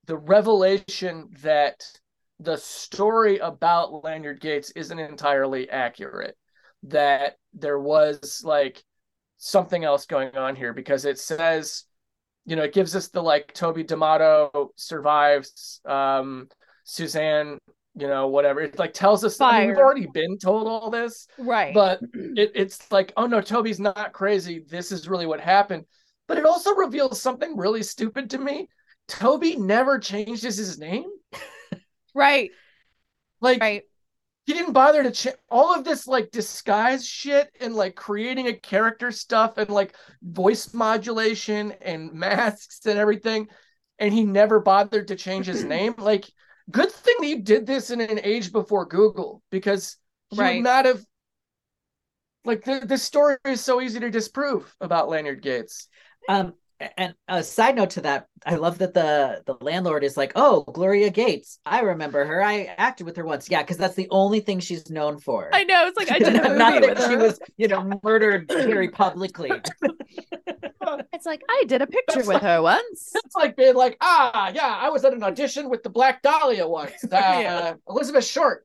[0.07, 1.85] the revelation that
[2.41, 6.37] the story about Lanyard Gates isn't entirely accurate.
[6.85, 8.83] That there was like
[9.39, 11.85] something else going on here because it says,
[12.45, 16.49] you know, it gives us the like Toby D'Amato survives, um,
[16.85, 17.59] Suzanne,
[17.97, 18.61] you know, whatever.
[18.61, 22.53] It like tells us I mean, we've already been told all this, right but it,
[22.55, 24.65] it's like, oh no, Toby's not crazy.
[24.69, 25.85] This is really what happened.
[26.29, 28.69] But it also reveals something really stupid to me.
[29.09, 31.11] Toby never changes his name.
[32.15, 32.53] right
[33.41, 33.85] Like right
[34.47, 38.55] he didn't bother to change all of this like disguise shit and like creating a
[38.55, 43.49] character stuff and like voice modulation and masks and everything
[43.99, 46.31] and he never bothered to change his name like
[46.71, 49.97] good thing that you did this in an age before google because
[50.31, 50.57] he Right.
[50.57, 51.05] would not have
[52.45, 55.89] like the, the story is so easy to disprove about lanyard gates
[56.29, 56.55] Um,
[56.97, 60.63] and a side note to that, I love that the the landlord is like, "Oh,
[60.63, 62.43] Gloria Gates, I remember her.
[62.43, 65.49] I acted with her once." Yeah, because that's the only thing she's known for.
[65.55, 68.49] i know it's like i did a Not movie that she was, you know, murdered
[68.51, 69.51] very publicly.
[71.13, 74.79] it's like i did a picture with her once it's like being like ah yeah
[74.81, 77.75] i was at an audition with the black dahlia once uh, Yeah.
[77.89, 78.65] elizabeth short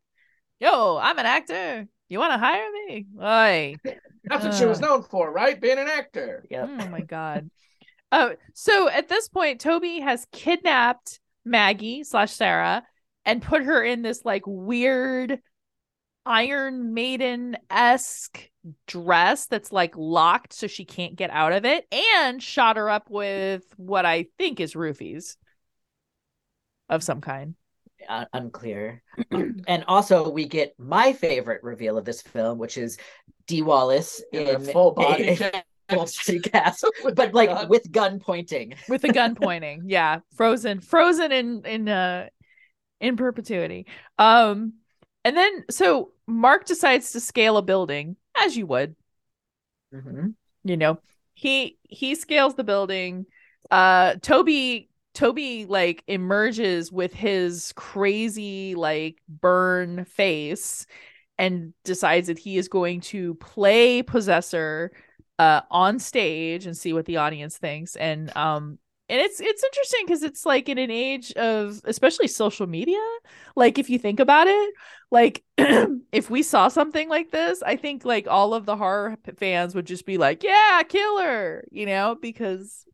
[0.59, 3.75] yo i'm an actor you want to hire me Oi.
[4.25, 4.87] that's what she was Uh.
[4.87, 6.69] known for right being an actor Yep.
[6.79, 7.49] Oh my god.
[8.11, 12.83] Oh, so at this point, Toby has kidnapped Maggie slash Sarah
[13.25, 15.39] and put her in this like weird
[16.25, 18.49] Iron Maiden esque
[18.85, 23.09] dress that's like locked so she can't get out of it, and shot her up
[23.09, 25.35] with what I think is roofies
[26.89, 27.55] of some kind.
[28.09, 29.01] Un- unclear.
[29.31, 32.97] and also, we get my favorite reveal of this film, which is
[33.47, 36.17] Dee Wallace in in a full body a- cast.
[36.17, 36.85] full body cast,
[37.15, 37.67] but like gun.
[37.69, 38.75] with gun pointing.
[38.87, 39.83] with the gun pointing.
[39.87, 42.29] Yeah, frozen, frozen in in uh
[42.99, 43.87] in perpetuity.
[44.17, 44.73] Um,
[45.25, 48.95] and then so Mark decides to scale a building as you would.
[49.93, 50.35] Mhm.
[50.63, 50.99] You know,
[51.33, 53.25] he he scales the building.
[53.69, 60.85] Uh, Toby Toby like emerges with his crazy like burn face
[61.37, 64.91] and decides that he is going to play possessor
[65.41, 67.95] uh on stage and see what the audience thinks.
[67.95, 68.77] And um
[69.09, 73.01] and it's it's interesting because it's like in an age of especially social media
[73.57, 74.73] like if you think about it
[75.11, 75.43] like
[76.13, 79.85] if we saw something like this i think like all of the horror fans would
[79.85, 82.85] just be like yeah killer you know because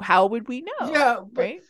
[0.00, 1.60] how would we know yeah but, right?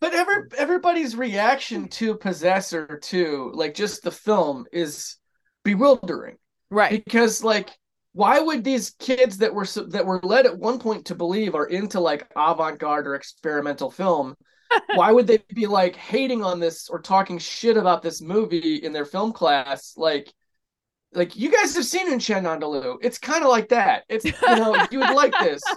[0.00, 5.16] but every everybody's reaction to possessor too like just the film is
[5.64, 6.36] bewildering.
[6.70, 7.04] Right.
[7.04, 7.70] Because like
[8.12, 11.66] why would these kids that were that were led at one point to believe are
[11.66, 14.36] into like avant-garde or experimental film
[14.94, 18.92] why would they be like hating on this or talking shit about this movie in
[18.92, 20.32] their film class like
[21.14, 22.96] like you guys have seen in Andalou.
[23.02, 24.04] It's kind of like that.
[24.08, 25.62] It's you know, you would like this.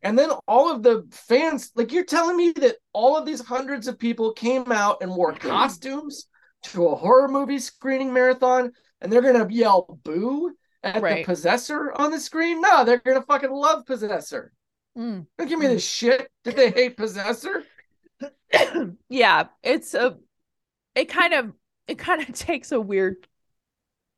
[0.00, 3.88] And then all of the fans, like you're telling me that all of these hundreds
[3.88, 6.28] of people came out and wore costumes
[6.62, 10.52] to a horror movie screening marathon and they're gonna yell boo
[10.82, 11.18] at Right.
[11.26, 12.60] the possessor on the screen?
[12.60, 14.52] No, they're gonna fucking love possessor.
[14.96, 15.26] Mm.
[15.38, 16.30] Don't give me this shit.
[16.44, 17.64] Did they hate possessor?
[19.08, 20.16] yeah it's a
[20.94, 21.52] it kind of
[21.86, 23.16] it kind of takes a weird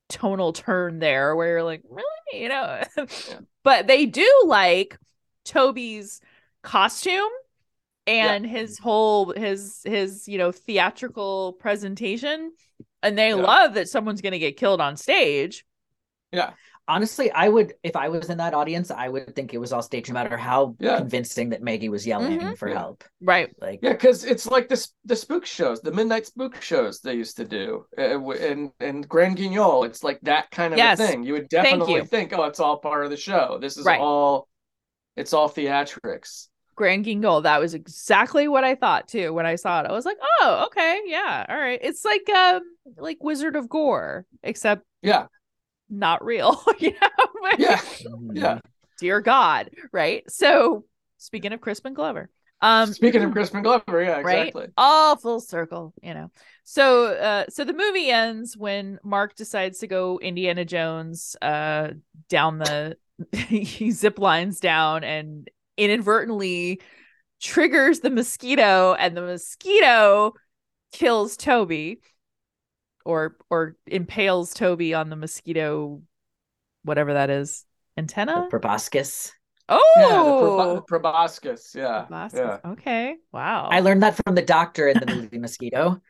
[0.09, 2.81] tonal turn there where you're like really you know
[3.65, 4.97] but they do like
[5.45, 6.21] toby's
[6.63, 7.29] costume
[8.07, 12.53] and his whole his his you know theatrical presentation
[13.03, 13.35] and they Yeah.
[13.35, 15.65] love that someone's going to get killed on stage.
[16.33, 16.53] Yeah.
[16.89, 19.83] Honestly, I would if I was in that audience, I would think it was all
[19.83, 20.99] staged, no matter how Yeah.
[20.99, 22.59] convincing that Maggie was yelling Mhm.
[22.59, 22.79] for Yeah.
[22.79, 23.05] help.
[23.21, 23.55] Right.
[23.61, 27.37] Like, Yeah, because it's like this the spook shows, the midnight spook shows they used
[27.37, 29.85] to do, uh, w- and and Grand Guignol.
[29.85, 30.99] It's like that kind of Yes.
[30.99, 31.23] a thing.
[31.23, 32.05] You would definitely you.
[32.05, 33.59] think, oh, it's all part of the show.
[33.61, 34.01] This is Right.
[34.01, 34.49] all,
[35.17, 36.49] it's all theatrics.
[36.75, 37.43] Grand Guignol.
[37.43, 39.87] That was exactly what I thought too when I saw it.
[39.87, 41.79] I was like, oh, okay, yeah, all right.
[41.83, 42.63] It's like um
[42.97, 45.27] like Wizard of Gore, except Yeah,
[45.91, 46.63] not real.
[46.79, 47.51] you know?
[47.59, 47.81] yeah,
[48.33, 48.59] yeah.
[48.99, 50.31] Dear God, right?
[50.31, 50.85] So
[51.19, 52.31] speaking of Crispin Glover,
[52.63, 56.31] um Speaking of Crispin Glover, yeah, right all full circle you know
[56.65, 61.89] so uh so the movie ends when mark decides to go indiana jones uh
[62.29, 62.97] down the
[63.33, 66.81] he zip lines down and inadvertently
[67.41, 70.33] triggers the mosquito and the mosquito
[70.93, 72.01] kills toby
[73.05, 76.01] or or impales toby on the mosquito
[76.85, 77.65] whatever that is
[77.97, 79.33] antenna The proboscis.
[79.69, 81.73] oh Yeah, the, prob- proboscis.
[81.75, 82.39] Yeah, Proboscis.
[82.41, 82.71] yeah.
[82.73, 86.01] okay wow I learned that from the doctor in the movie Mosquito.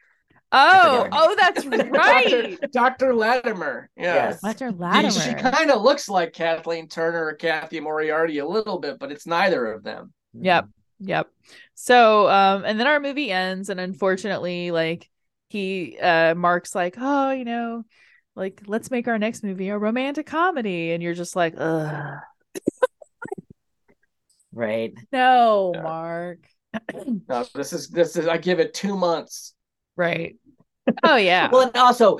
[0.52, 2.68] oh oh that's right Dr.
[2.72, 3.14] Dr.
[3.14, 3.88] Latimer.
[3.96, 4.14] Yeah.
[4.30, 4.40] Yes.
[4.40, 4.70] Dr.
[4.70, 5.10] She- Latimer.
[5.10, 9.26] She kind of looks like Kathleen Turner or Cathy Moriarty a little bit, but it's
[9.26, 10.12] neither of them.
[10.34, 10.66] Yep.
[11.00, 11.28] Yep.
[11.74, 15.08] So um and then our movie ends and unfortunately like
[15.52, 17.84] he uh Mark's like, "Oh, you know,
[18.36, 22.18] like let's make our next movie a romantic comedy." And you're just like, "Ugh.
[24.52, 24.94] Right.
[25.12, 25.82] No, Yeah.
[25.82, 26.38] Mark."
[27.28, 29.54] No, this is this is I give it two months.
[29.96, 30.36] right.
[31.02, 31.48] Oh yeah.
[31.52, 32.18] Well, and also,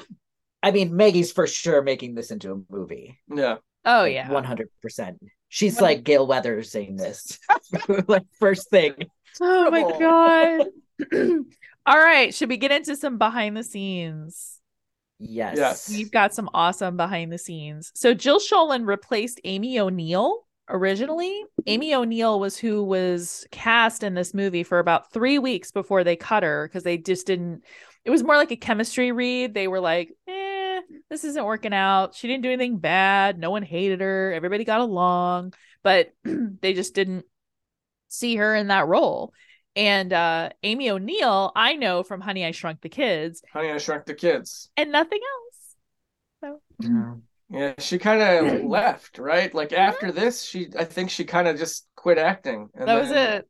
[0.63, 3.19] I mean, Maggie's for sure making this into a movie.
[3.35, 3.57] Yeah.
[3.85, 4.29] oh yeah.
[4.29, 5.17] 100%.
[5.49, 7.39] She's One- like Gale Weathers saying this.
[8.09, 8.95] like, first thing.
[9.41, 10.67] Oh my Terrible.
[11.11, 11.39] god.
[11.91, 14.61] All right, should we get into some behind the scenes?
[15.19, 15.57] Yes.
[15.57, 15.91] Yes.
[15.91, 17.91] We've got some awesome behind the scenes.
[17.97, 21.43] So Jill Schoelen replaced Amy O'Neill originally.
[21.67, 26.15] Amy O'Neill was who was cast in this movie for about three weeks before they
[26.15, 27.65] cut her because they just didn't.
[28.05, 29.53] It was more like a chemistry read.
[29.53, 30.81] They were like, eh,
[31.11, 32.15] this isn't working out.
[32.15, 33.37] She didn't do anything bad.
[33.37, 34.33] No one hated her.
[34.33, 37.25] Everybody got along, but they just didn't
[38.07, 39.33] see her in that role.
[39.77, 44.05] And uh Amy O'Neill, I know from Honey I Shrunk the Kids, Honey, I Shrunk
[44.07, 44.69] the Kids.
[44.77, 45.21] and nothing
[46.43, 46.61] else.
[46.81, 47.21] So Mhm.
[47.51, 49.53] Yeah, she kind of left, right?
[49.55, 52.69] Like after this, she I think she kind of just quit acting.
[52.75, 53.49] And that was then- it.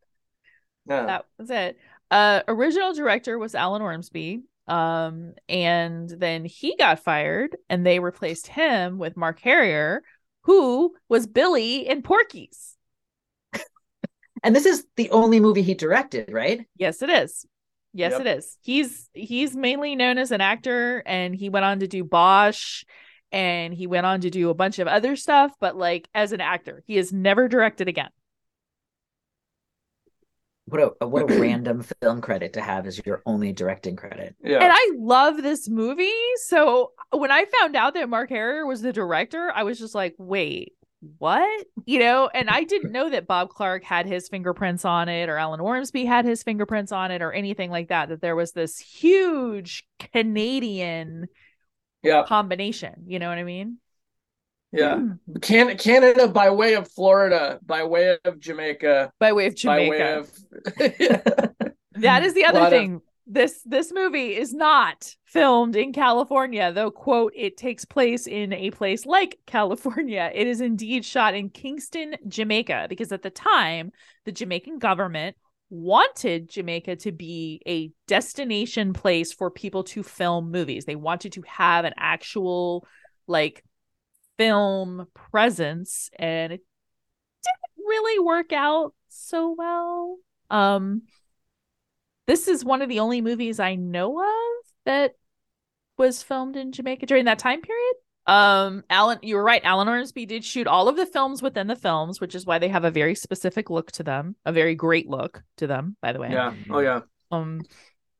[0.89, 1.07] Yeah.
[1.07, 1.79] That was it.
[2.11, 4.43] Uh original director was Alan Ormsby.
[4.69, 10.03] Um, and then he got fired and they replaced him with Mark Herrier,
[10.43, 12.77] who was Billy in Porky's.
[14.43, 16.67] And this is the only movie he directed, right?
[16.77, 17.47] Yes, it is.
[17.93, 18.21] Yes, Yep.
[18.21, 18.57] it is.
[18.63, 22.85] He's he's mainly known as an actor and he went on to do Bosch
[23.33, 26.41] and he went on to do a bunch of other stuff, but like as an
[26.41, 28.11] actor, he has never directed again.
[30.67, 34.37] What a what a random film credit to have as your only directing credit.
[34.43, 34.59] Yeah.
[34.63, 36.13] And I love this movie.
[36.45, 40.15] So when I found out that Mark Herrier was the director, I was just like,
[40.17, 40.75] wait,
[41.19, 41.67] what?
[41.87, 45.37] You know, and I didn't know that Bob Clark had his fingerprints on it or
[45.39, 48.79] Alan Ormsby had his fingerprints on it or anything like that, that there was this
[48.79, 51.29] huge Canadian
[52.03, 52.25] yeah.
[52.27, 53.05] combination.
[53.07, 53.79] You know what I mean?
[54.73, 55.01] Yeah.
[55.41, 60.27] Can Canada by way of Florida, by way of Jamaica, By way of by Jamaica.
[60.79, 63.01] way of That is the other lot of- thing.
[63.33, 68.73] This this movie is not filmed in California, though quote it takes place in a
[68.73, 70.33] place like California.
[70.35, 73.93] It is indeed shot in Kingston, Jamaica, because at the time
[74.25, 75.37] the Jamaican government
[75.69, 80.85] wanted Jamaica to be a destination place for people to film movies.
[80.85, 82.85] They wanted to have an actual
[83.29, 83.63] like
[84.39, 86.63] film presence and it
[87.45, 90.17] didn't really work out so well.
[90.51, 91.03] Um
[92.27, 95.15] this is one of the only movies I know of that
[95.99, 97.95] was filmed in Jamaica during that time period.
[98.27, 99.63] Um, Alan, you were right.
[99.65, 102.69] Alan Ormsby did shoot all of the films within the films, which is why they
[102.69, 106.21] have a very specific look to them, a very great look to them, by the
[106.21, 106.31] way.
[106.31, 106.55] Yeah.
[106.71, 107.01] Oh yeah.
[107.31, 107.63] Um,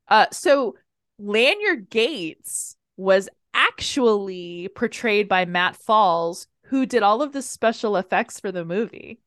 [0.07, 0.75] uh, so
[1.17, 8.39] Lanyard Gates was actually portrayed by Matt Falls, who did all of the special effects
[8.39, 9.19] for the movie.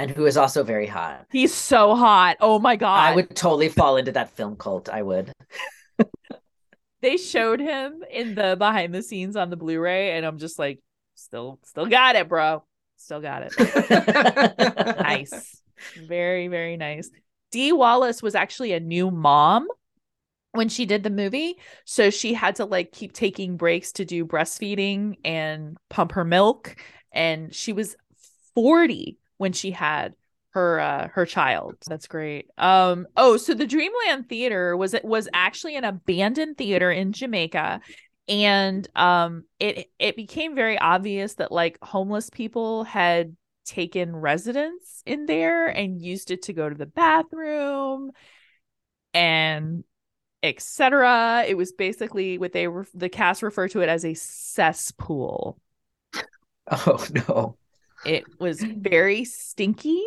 [0.00, 1.26] And who is also very hot.
[1.30, 2.38] He's so hot.
[2.40, 3.12] Oh my god!
[3.12, 4.88] I would totally fall into that film cult.
[4.88, 5.30] I would.
[7.02, 10.80] they showed him in the behind the scenes on the Blu-ray, and I'm just like,
[11.16, 12.64] still, still got it, bro.
[12.96, 13.52] Still got it.
[15.00, 15.60] nice,
[16.08, 17.10] very, very nice.
[17.52, 19.68] Dee Wallace was actually a new mom
[20.52, 21.58] when she did the movie.
[21.84, 26.76] So she had to like keep taking breaks to do breastfeeding and pump her milk.
[27.12, 27.96] And she was
[28.54, 30.14] 40 when she had
[30.50, 31.76] her uh her child.
[31.86, 32.50] That's great.
[32.58, 37.80] Um oh so the dreamland theater was it was actually an abandoned theater in jamaica.
[38.28, 43.34] And um it it became very obvious that like homeless people had
[43.64, 48.10] taken residence in there and used it to go to the bathroom
[49.14, 49.84] and
[50.42, 55.58] etc it was basically what they were the cast referred to it as a cesspool.
[56.86, 57.56] Oh no.
[58.04, 60.02] It was very stinky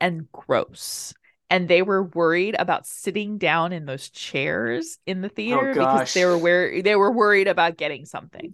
[0.00, 1.14] and gross
[1.48, 6.24] and they were worried about sitting down in those chairs in the theater because they
[6.24, 8.52] were where they were worried about getting something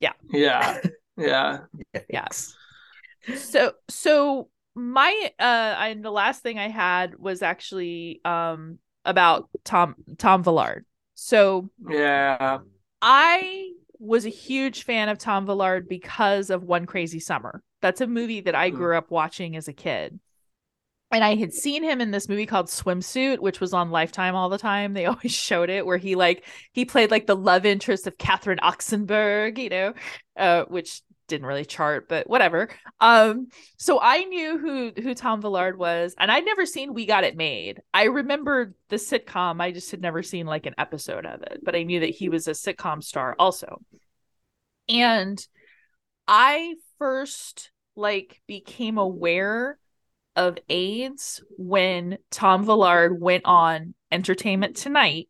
[0.00, 0.12] Yeah.
[0.30, 0.78] Yeah.
[1.16, 1.58] Yeah.
[2.08, 2.54] yes.
[3.36, 5.42] so so my uh
[5.78, 10.84] and the last thing i had was actually um about tom tom villard
[11.14, 12.58] so Yeah.
[13.02, 18.06] i was a huge fan of tom villard because of one crazy summer that's a
[18.06, 18.74] movie that i Mm.
[18.76, 20.18] grew up watching as a kid.
[21.10, 24.48] And i had seen him in this movie called swimsuit which was on lifetime all
[24.48, 24.94] the time.
[24.94, 28.60] They always showed it where he like he played like the love interest of catherine
[28.62, 29.94] oxenberg you know
[30.36, 32.68] uh which didn't really chart but whatever.
[33.00, 33.48] Um
[33.78, 37.36] so i knew who who tom villard was and i'd never seen we got it
[37.36, 37.80] made.
[37.92, 39.60] I remembered the sitcom.
[39.60, 42.28] I just had never seen like an episode of it but i knew that he
[42.30, 43.80] was a sitcom star also.
[44.88, 45.46] And
[46.28, 49.78] i first like became aware
[50.34, 55.28] of aids when tom villard went on entertainment tonight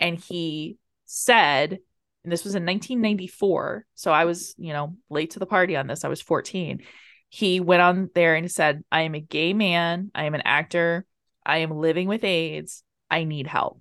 [0.00, 1.78] and he said
[2.24, 5.86] and this was in 1994 so i was you know late to the party on
[5.86, 6.82] this i was 14
[7.28, 11.06] he went on there and said i am a gay man i am an actor
[11.44, 13.80] i am living with aids i need help.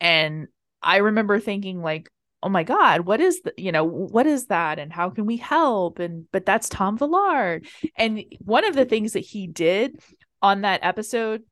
[0.00, 0.48] And
[0.80, 2.08] i remember thinking like
[2.42, 5.36] oh my god what is the you know what is that and how can we
[5.36, 7.66] help and but that's tom villard
[7.96, 9.98] and one of the things that he did
[10.40, 11.42] on that episode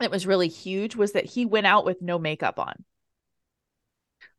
[0.00, 2.84] that was really huge was that he went out with no makeup on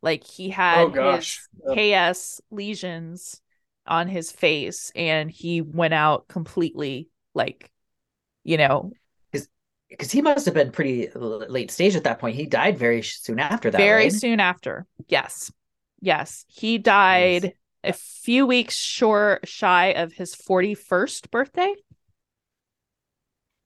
[0.02, 1.42] like he had Oh, gosh.
[1.76, 3.42] his KS lesions
[3.86, 7.72] on his face and he went out completely like
[8.44, 8.92] you know
[9.90, 12.36] Because he must have been pretty late stage at that point.
[12.36, 13.78] He died very soon after that.
[13.78, 14.14] very right?
[14.14, 15.50] soon after yes
[16.00, 17.54] yes he died
[17.84, 21.74] a few weeks short shy of his 41st birthday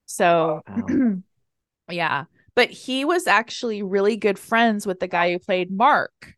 [0.05, 1.15] so Wow.
[1.89, 2.25] yeah
[2.55, 6.35] but he was actually really good friends with the guy who played mark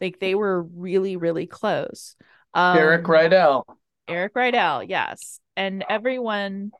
[0.00, 2.16] like they were really really close
[2.54, 3.64] um Derek Rydall.
[4.10, 5.38] Derek Rydall, yes.
[5.56, 6.72] And everyone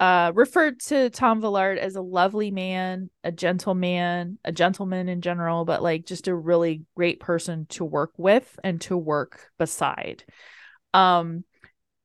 [0.00, 5.64] uh referred to Tom Villard as a lovely man, a gentleman, a gentleman in general,
[5.64, 10.24] but like just a really great person to work with and to work beside.
[10.92, 11.44] Um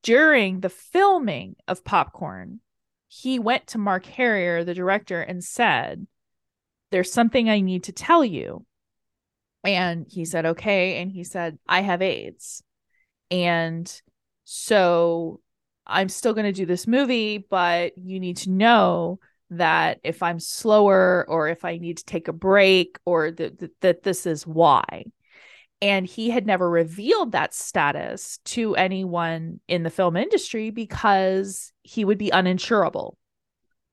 [0.04, 2.62] during the filming of Popcorn,
[3.08, 6.08] he went to Mark Herrier, the director, and said,
[6.92, 8.66] There's something I need to tell you.
[9.64, 11.02] And he said, Okay.
[11.02, 12.64] And he said, I have AIDS.
[13.32, 13.92] And
[14.46, 15.42] so
[15.90, 19.20] I'm still going to do this movie, but you need to know
[19.52, 23.72] that if I'm slower or if I need to take a break or that th-
[23.82, 25.06] that this is why.
[25.82, 32.06] And he had never revealed that status to anyone in the film industry because he
[32.06, 33.16] would be uninsurable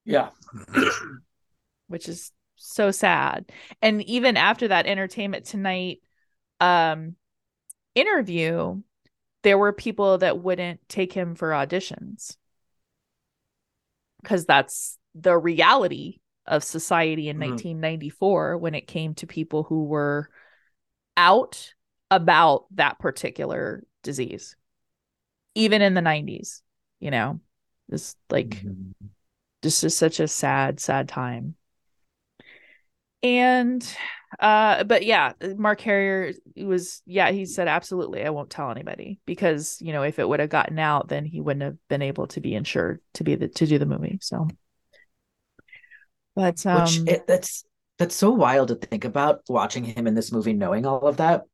[0.05, 0.31] Yeah.
[1.89, 3.51] which is so sad.
[3.82, 6.01] And even after that Entertainment Tonight
[6.60, 7.16] um
[7.94, 8.82] interview,
[9.47, 12.36] there were people that wouldn't take him for auditions.
[14.24, 17.40] Cuz that's the reality of society in Mhm.
[17.40, 20.28] 1994 when it came to people who were
[21.16, 21.74] out
[22.10, 24.56] about that particular disease.
[25.55, 26.64] Even in the 90s,
[26.98, 27.39] you know.
[27.89, 28.94] It's like Mhm.
[29.62, 31.55] this is such a sad sad time
[33.27, 33.97] and
[34.40, 39.78] uh but yeah mark herrier was yeah he said absolutely i won't tell anybody because
[39.81, 42.40] you know if it would have gotten out then he wouldn't have been able to
[42.40, 44.48] be insured to be the to do the movie so
[46.35, 47.65] but um Which it, that's
[47.98, 51.44] that's so wild to think about watching him in this movie, knowing all of that.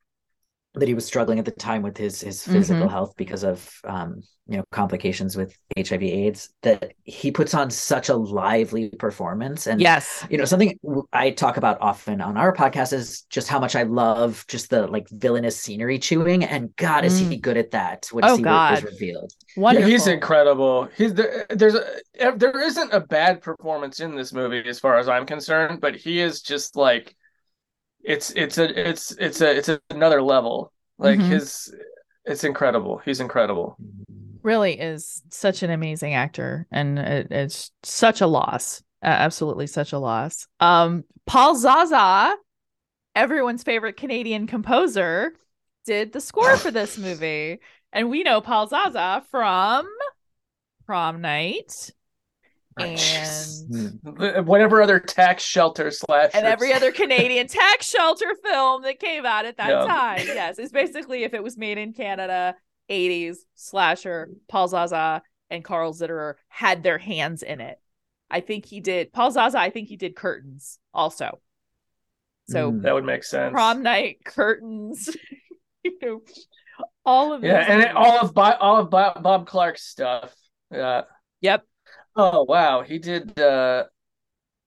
[0.75, 2.91] That he was struggling at the time with his his physical Mhm.
[2.91, 8.09] health because of um you know complications with HIV AIDS that he puts on such
[8.09, 10.27] a lively performance and Yes.
[10.31, 10.79] you know something
[11.13, 14.87] I talk about often on our podcast is just how much I love just the
[14.87, 18.79] like villainous scenery chewing and god is he good at that when Oh, Siebert God.
[18.79, 19.91] is revealed Yeah, Wonderful.
[19.91, 20.89] he's incredible.
[20.97, 21.85] He's there, there's a
[22.37, 26.21] there isn't a bad performance in this movie as far as I'm concerned, but he
[26.21, 27.15] is just like
[28.03, 30.73] it's it's a it's it's a it's another level.
[30.99, 31.29] Like Mhm.
[31.29, 31.75] his
[32.25, 32.99] it's incredible.
[33.05, 33.79] He's incredible.
[34.43, 39.93] really is such an amazing actor and it, it's such a loss uh, absolutely such
[39.93, 42.35] a loss um paul zaza
[43.15, 45.33] everyone's favorite canadian composer
[45.87, 47.61] did the score for this movie
[47.93, 49.87] and we know paul zaza from
[50.87, 51.91] prom night
[52.79, 52.99] and
[53.71, 54.45] Mm.
[54.45, 59.45] Whatever other tax shelter slash and every other Canadian tax shelter film that came out
[59.45, 59.87] at that Yeah.
[59.87, 60.27] time.
[60.27, 62.57] Yes, it's basically if it was made in Canada,
[62.91, 67.79] 80s slasher, Paul Zaza and Carl Zittrer had their hands in it.
[68.31, 71.41] I think he did Paul Zaza, I think he did curtains also.
[72.49, 72.83] So Mm.
[72.83, 73.53] that would make sense.
[73.53, 75.09] prom night, curtains,
[75.85, 76.23] you know,
[77.05, 80.35] all of yeah, and it, all of Bob, all of Bob, Bob Clark's stuff.
[80.71, 81.03] Yeah.
[81.41, 81.65] Yep.
[82.17, 83.39] Oh wow, he did.
[83.39, 83.85] uh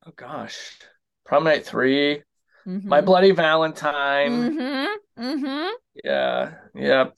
[0.05, 0.77] Oh gosh,
[1.25, 2.23] Prom Night Three,
[2.65, 3.05] My Mhm.
[3.05, 4.51] Bloody Valentine.
[4.51, 4.95] Mhm.
[5.17, 5.71] Mhm.
[6.03, 7.15] Yeah, Yep.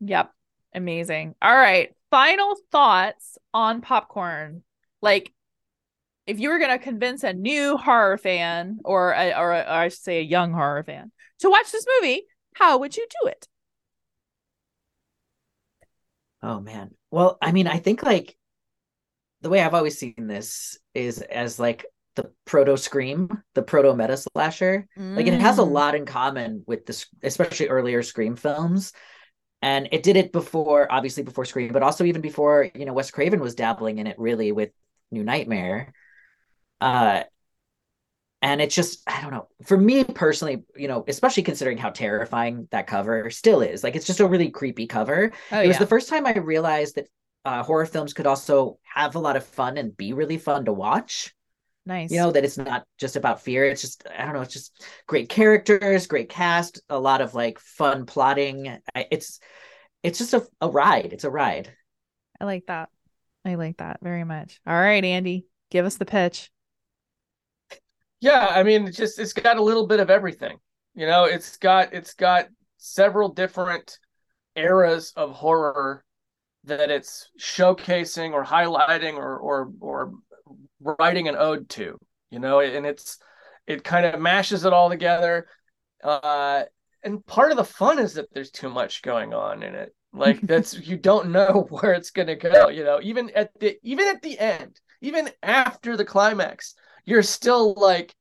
[0.00, 0.32] Yep.
[0.74, 1.34] Amazing.
[1.42, 1.94] All right.
[2.10, 4.62] Final thoughts on popcorn.
[5.00, 5.32] Like,
[6.26, 9.70] if you were going to convince a new horror fan, or a, or, a, or
[9.70, 12.24] I should say a young horror fan, to watch this movie,
[12.54, 13.48] how would you do it?
[16.42, 16.94] Oh man.
[17.10, 18.36] Well, I mean, I think like
[19.42, 24.16] the way I've always seen this is as like the proto scream, the proto meta
[24.16, 24.86] slasher.
[25.14, 25.72] Like it has a Mm.
[25.72, 28.92] lot in common with this, especially earlier Scream films.
[29.62, 33.10] And it did it before, obviously before Scream, but also even before, you know, Wes
[33.10, 34.70] Craven was dabbling in it really with
[35.10, 35.92] New Nightmare.
[36.80, 37.24] Uh
[38.42, 39.48] and it's just, I don't know.
[39.64, 43.82] For me personally, you know, especially considering how terrifying that cover still is.
[43.82, 46.96] Like it's just a really creepy cover Oh, it was the first time I realized
[46.96, 47.08] that
[47.46, 50.72] uh, horror films could also have a lot of fun and be really fun to
[50.72, 51.32] watch.
[51.86, 52.10] nice.
[52.10, 53.64] You know, that it's not just about fear.
[53.64, 57.60] It's just, I don't know, it's just great characters, great cast, a lot of like
[57.60, 58.76] fun plotting.
[58.96, 59.38] It's,
[60.02, 61.12] it's just a, a ride.
[61.12, 61.72] It's a ride.
[62.40, 62.88] I like that.
[63.44, 64.60] I like that very much.
[64.66, 66.50] All right, Andy, give us the pitch.
[68.18, 70.58] Yeah, I mean, it's just it's got a little bit of everything.
[70.96, 72.48] You know, it's got it's got
[72.78, 74.00] several different
[74.56, 76.02] eras of horror
[76.66, 80.12] that it's showcasing or highlighting or or or
[80.80, 81.98] writing an ode to.
[82.30, 83.18] You know, and it's
[83.66, 85.48] it kind of mashes it all together.
[86.02, 86.64] Uh,
[87.02, 89.94] and part of the fun is that there's too much going on in it.
[90.12, 92.68] Like that's you don't know where it's gonna go.
[92.68, 96.74] You know, even at the even at the end, even after the climax,
[97.04, 98.14] you're still like,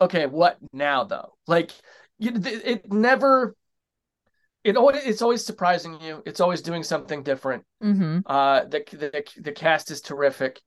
[0.00, 1.36] okay, what now though?
[1.46, 1.72] Like,
[2.18, 3.56] you, it never.
[4.66, 6.22] It always it's always surprising you.
[6.26, 7.64] It's always doing something different.
[7.82, 8.18] Mm-hmm.
[8.26, 10.60] Uh, the the the cast is terrific.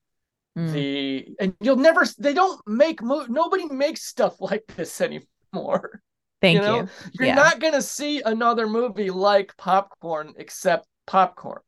[0.58, 0.72] Mm.
[0.72, 2.06] The and you'll never.
[2.18, 6.02] They don't make mo- nobody makes stuff like this anymore.
[6.42, 6.62] Thank you.
[6.66, 6.88] you know?
[7.14, 7.36] You're Yeah.
[7.36, 11.62] not gonna see another movie like Popcorn except Popcorn.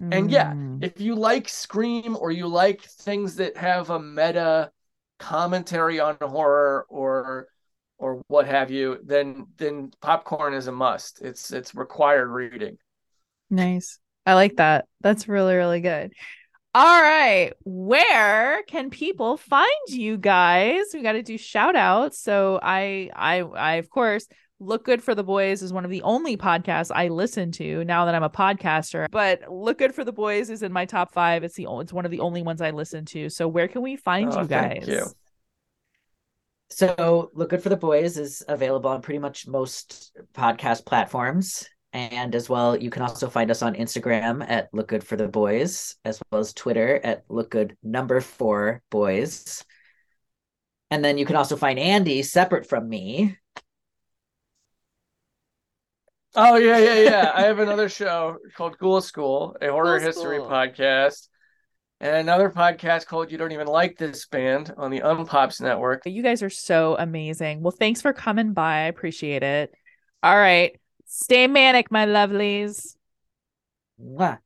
[0.00, 0.82] And yeah, Mm.
[0.82, 4.70] if you like Scream or you like things that have a meta
[5.18, 7.48] commentary on horror or
[8.00, 11.20] or what have you, then then Popcorn is a must.
[11.22, 12.78] It's it's required reading.
[13.50, 13.98] Nice.
[14.26, 14.86] I like that.
[15.00, 16.12] That's really, really good.
[16.74, 17.52] All right.
[17.64, 20.84] Where can people find you guys?
[20.94, 22.18] We got to do shout outs.
[22.20, 24.26] So I I I of course
[24.60, 28.04] Look Good for the Boys is one of the only podcasts I listen to now
[28.04, 29.06] that I'm a podcaster.
[29.10, 31.44] But Look Good for the Boys is in my top five.
[31.44, 33.30] It's the it's one of the only ones I listen to.
[33.30, 34.88] So where can we find Oh, you thank guys?
[34.88, 35.06] you.
[36.70, 41.68] So, Look Good for the Boys is available on pretty much most podcast platforms.
[41.92, 45.26] And as well, you can also find us on Instagram at Look Good for the
[45.26, 49.64] Boys, as well as Twitter at Look Good number four boys.
[50.92, 53.36] And then you can also find Andy separate from me.
[56.36, 57.32] Oh yeah, yeah, yeah.
[57.34, 60.48] I have another show called Ghoul School, a horror Ghoul history School.
[60.48, 61.28] podcast,
[62.00, 66.02] and another podcast called You Don't Even Like This Band on the Unpops Network.
[66.06, 67.60] You guys are so amazing.
[67.60, 68.76] Well, thanks for coming by.
[68.76, 69.74] I appreciate it.
[70.22, 70.78] All right.
[71.06, 72.96] Stay manic, my lovelies.
[74.00, 74.38] Mwah.